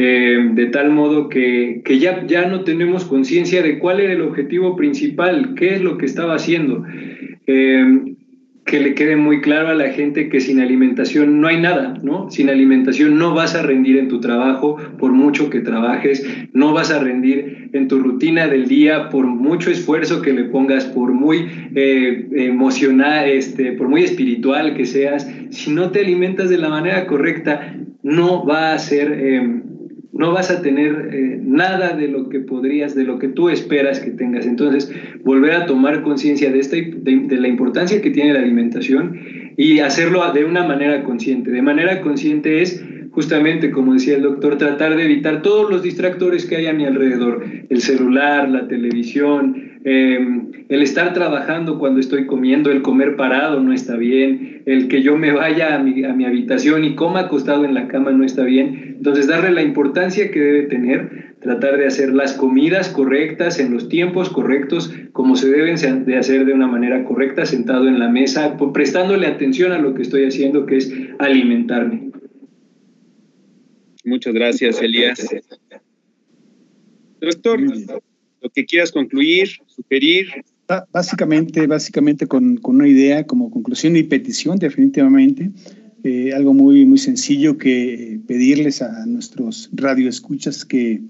[0.00, 4.22] eh, de tal modo que, que ya, ya no tenemos conciencia de cuál era el
[4.22, 6.84] objetivo principal, qué es lo que estaba haciendo.
[7.48, 8.14] Eh,
[8.64, 12.30] que le quede muy claro a la gente que sin alimentación no hay nada, ¿no?
[12.30, 16.90] Sin alimentación no vas a rendir en tu trabajo por mucho que trabajes, no vas
[16.90, 21.46] a rendir en tu rutina del día por mucho esfuerzo que le pongas, por muy
[21.74, 27.06] eh, emocional, este, por muy espiritual que seas, si no te alimentas de la manera
[27.06, 29.12] correcta, no va a ser...
[29.12, 29.62] Eh,
[30.18, 34.00] no vas a tener eh, nada de lo que podrías, de lo que tú esperas
[34.00, 34.46] que tengas.
[34.46, 34.92] Entonces,
[35.24, 39.16] volver a tomar conciencia de, esta, de, de, la importancia que tiene la alimentación
[39.56, 41.52] y hacerlo de una manera consciente.
[41.52, 46.46] De manera consciente es justamente, como decía el doctor, tratar de evitar todos los distractores
[46.46, 50.18] que hay a mi alrededor, el celular, la televisión, eh,
[50.68, 55.16] el estar trabajando cuando estoy comiendo, el comer parado no está bien, el que yo
[55.16, 58.44] me vaya a mi, a mi habitación y coma acostado en la cama no está
[58.44, 58.96] bien.
[58.98, 63.88] Entonces, darle la importancia que debe tener, tratar de hacer las comidas correctas en los
[63.88, 68.56] tiempos correctos, como se deben de hacer de una manera correcta, sentado en la mesa,
[68.72, 72.07] prestándole atención a lo que estoy haciendo, que es alimentarme.
[74.08, 75.26] Muchas gracias, Elías.
[77.20, 77.60] Doctor,
[78.40, 80.28] lo que quieras concluir, sugerir.
[80.92, 85.50] Básicamente, básicamente con, con una idea como conclusión y petición, definitivamente,
[86.04, 91.00] eh, algo muy, muy sencillo que pedirles a nuestros radioescuchas que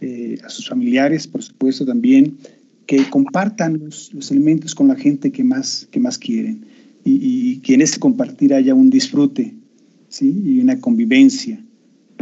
[0.00, 2.36] eh, a sus familiares, por supuesto, también,
[2.86, 6.66] que compartan los, los alimentos con la gente que más, que más quieren
[7.04, 9.54] y, y, que en ese compartir haya un disfrute
[10.08, 10.42] ¿sí?
[10.44, 11.64] y una convivencia.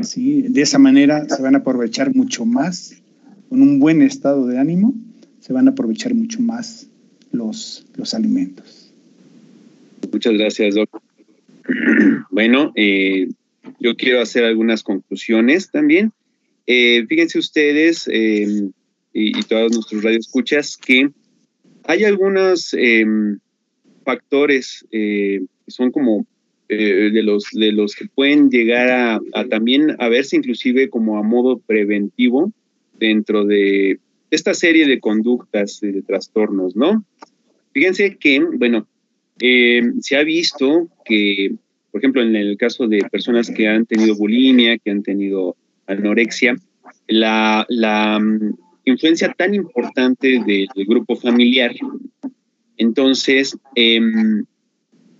[0.01, 0.43] ¿Sí?
[0.43, 3.03] De esa manera se van a aprovechar mucho más,
[3.49, 4.95] con un buen estado de ánimo,
[5.40, 6.88] se van a aprovechar mucho más
[7.32, 8.93] los, los alimentos.
[10.11, 11.03] Muchas gracias, doctor.
[12.30, 13.28] Bueno, eh,
[13.78, 16.12] yo quiero hacer algunas conclusiones también.
[16.66, 18.70] Eh, fíjense ustedes eh,
[19.12, 21.11] y, y, todos nuestros radioescuchas que
[21.84, 22.74] hay algunos
[24.05, 26.26] factores que son como
[26.76, 31.22] de, los, de los que pueden llegar a, a, también a verse inclusive como a
[31.22, 32.52] modo preventivo
[32.98, 33.98] dentro de
[34.30, 37.04] esta serie de conductas de, de trastornos, ¿no?
[37.72, 38.86] Fíjense que, bueno,
[39.40, 41.52] eh, se ha visto que,
[41.90, 45.56] por ejemplo, en el caso de personas que han tenido bulimia, que han tenido
[45.86, 46.56] anorexia,
[47.08, 48.54] la, la um,
[48.84, 51.74] influencia tan importante del, del grupo familiar.
[52.76, 54.00] Entonces, eh,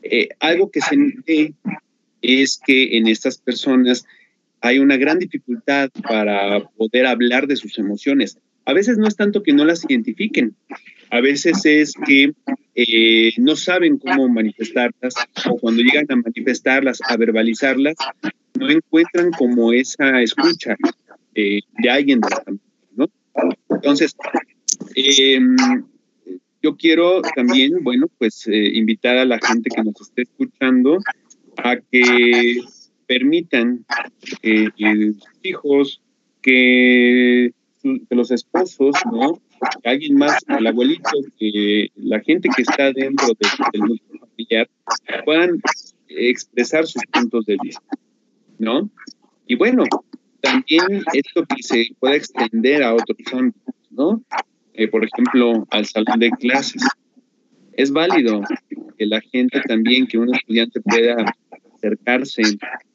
[0.03, 0.97] eh, algo que se
[1.27, 1.55] ve
[2.21, 4.05] es que en estas personas
[4.61, 8.39] hay una gran dificultad para poder hablar de sus emociones.
[8.65, 10.55] A veces no es tanto que no las identifiquen,
[11.11, 12.33] a veces es que
[12.75, 15.15] eh, no saben cómo manifestarlas
[15.51, 17.97] o cuando llegan a manifestarlas, a verbalizarlas,
[18.59, 20.77] no encuentran como esa escucha
[21.35, 22.29] eh, de alguien de
[22.97, 23.11] ¿no?
[23.69, 24.15] Entonces,
[24.95, 25.39] eh,
[26.63, 30.99] yo quiero también, bueno, pues eh, invitar a la gente que nos esté escuchando
[31.57, 32.61] a que
[33.07, 33.85] permitan
[34.43, 36.03] eh, sus hijos,
[36.41, 37.53] que,
[38.11, 39.41] los esposos, ¿no?
[39.85, 43.29] alguien más, el abuelito, que la gente que está dentro
[43.73, 44.69] del núcleo familiar
[45.25, 45.61] puedan
[46.09, 47.83] expresar sus puntos de vista,
[48.59, 48.89] ¿no?
[49.47, 49.85] Y bueno,
[50.41, 54.23] también esto que se pueda extender a otros ámbitos, ¿no?
[54.75, 56.83] Eh, por ejemplo, al salón de clases.
[57.75, 58.43] Es válido
[58.99, 61.17] que la gente también, que un estudiante pueda
[61.75, 62.43] acercarse,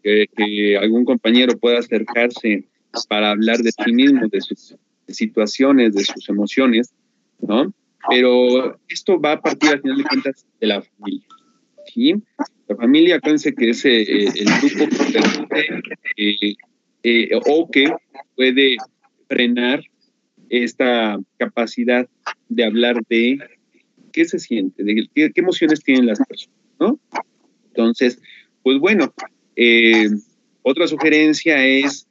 [0.04, 2.68] que, algún compañero pueda acercarse
[3.10, 4.76] para hablar de sí mismo, de sus
[5.08, 6.94] situaciones, de sus emociones,
[7.40, 7.74] ¿no?
[8.10, 11.28] Pero esto va a partir, al final de cuentas, de la familia,
[11.94, 12.16] ¿sí?
[12.68, 14.96] La familia, acuérdense que es eh, el grupo
[16.16, 16.56] eh,
[17.04, 17.92] eh, o que
[18.36, 18.78] puede
[19.28, 19.82] frenar
[20.50, 22.08] esta capacidad
[22.50, 23.40] de hablar de
[24.12, 27.00] qué se siente, de qué, emociones tienen las personas, ¿no?
[27.70, 28.20] Entonces,
[28.64, 29.14] pues bueno,
[29.56, 30.10] eh,
[30.64, 32.08] otra sugerencia es,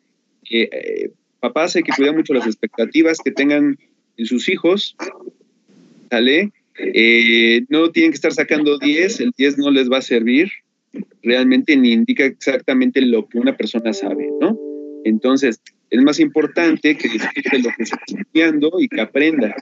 [0.50, 1.10] eh,
[1.40, 3.78] papás hay que cuidar mucho las expectativas que tengan
[4.16, 4.96] en sus hijos,
[6.10, 6.52] ¿sale?
[6.78, 10.50] Eh, no tienen que estar sacando 10, el 10 no les va a servir,
[11.22, 14.58] realmente ni indica exactamente lo que una persona sabe, ¿no?
[15.06, 19.54] Entonces, es más importante que disfrute lo que está estudiando y que aprenda.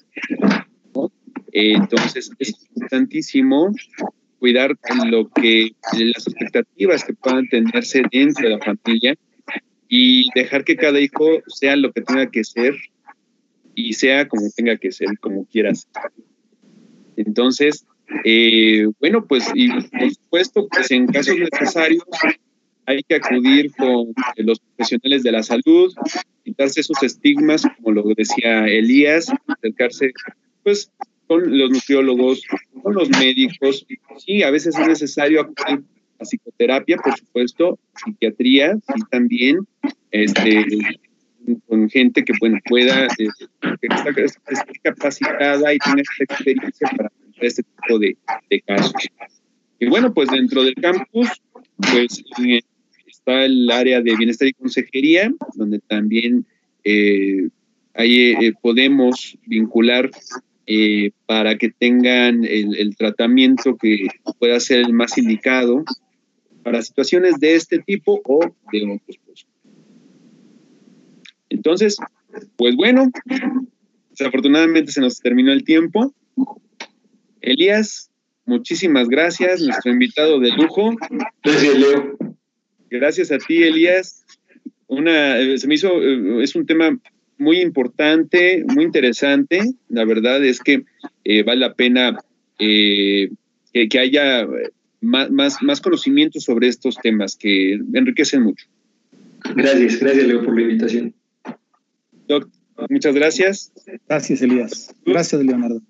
[1.52, 3.70] entonces, es importantísimo
[4.38, 4.74] cuidar
[5.06, 9.14] lo que, las expectativas que puedan tenerse dentro de la familia
[9.86, 12.74] y dejar que cada hijo sea lo que tenga que ser
[13.74, 15.86] y sea como tenga que ser, como quieras.
[17.16, 17.84] Entonces,
[18.24, 22.02] eh, bueno, pues, y por supuesto, pues en casos necesarios,
[22.86, 25.92] hay que acudir con los profesionales de la salud,
[26.44, 30.12] quitarse esos estigmas, como lo decía Elías, acercarse
[30.62, 30.90] pues
[31.26, 32.42] con los nutriólogos,
[32.82, 33.86] con los médicos.
[34.18, 35.84] Sí, a veces es necesario acudir
[36.18, 39.66] a psicoterapia, por supuesto, psiquiatría, y también
[40.10, 40.66] este,
[41.66, 43.28] con gente que bueno, pueda, eh,
[43.80, 47.10] que esté capacitada y tenga esta experiencia para
[47.40, 48.16] este tipo de,
[48.50, 48.92] de casos.
[49.78, 51.28] Y bueno, pues dentro del campus,
[51.76, 52.22] pues
[53.24, 56.46] está el área de bienestar y consejería, donde también
[56.84, 57.48] eh,
[57.94, 60.10] ahí eh, podemos vincular
[60.66, 64.08] eh, para que tengan el, tratamiento que
[64.38, 65.84] pueda ser el más indicado
[66.62, 68.40] para situaciones de este tipo o
[68.72, 69.46] de otros.
[71.48, 71.96] Entonces,
[72.56, 73.10] pues bueno,
[74.10, 76.12] desafortunadamente se nos terminó el tiempo.
[77.40, 78.10] Elías,
[78.44, 80.94] muchísimas gracias, nuestro invitado de lujo.
[81.42, 82.34] Gracias, Leo.
[82.94, 84.24] Gracias a ti, Elías.
[84.86, 86.96] Una, eh, se me hizo, eh, es un tema
[87.38, 89.62] muy importante, muy interesante.
[89.88, 90.84] La verdad es que
[91.24, 92.20] eh, vale la pena
[92.56, 93.30] que,
[93.98, 94.46] haya
[95.00, 98.66] más, más, más conocimiento sobre estos temas que enriquecen mucho.
[99.56, 101.14] Gracias, gracias Leo por la invitación.
[102.28, 102.48] Doc,
[102.88, 103.72] muchas gracias.
[104.08, 104.94] Gracias, Elías.
[105.04, 105.82] Gracias, Leonardo.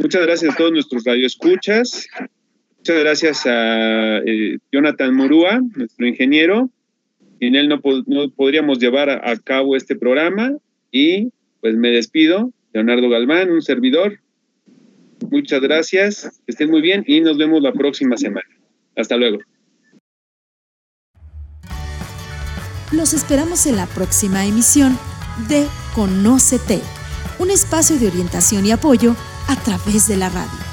[0.00, 2.08] muchas gracias a todos nuestros radioescuchas.
[2.88, 6.70] Muchas gracias a eh, Jonathan Murúa, nuestro ingeniero.
[7.38, 7.82] Sin él no,
[8.30, 10.56] podríamos llevar a, cabo este programa.
[10.90, 11.28] Y
[11.60, 12.50] pues me despido.
[12.72, 14.20] Leonardo Galván, un servidor.
[15.30, 16.40] Muchas gracias.
[16.46, 18.48] Que estén muy bien y nos vemos la próxima semana.
[18.96, 19.36] Hasta luego.
[22.90, 24.96] Los esperamos en la próxima emisión
[25.50, 26.80] de Conócete,
[27.38, 29.14] un espacio de orientación y apoyo
[29.46, 30.67] a través de la radio.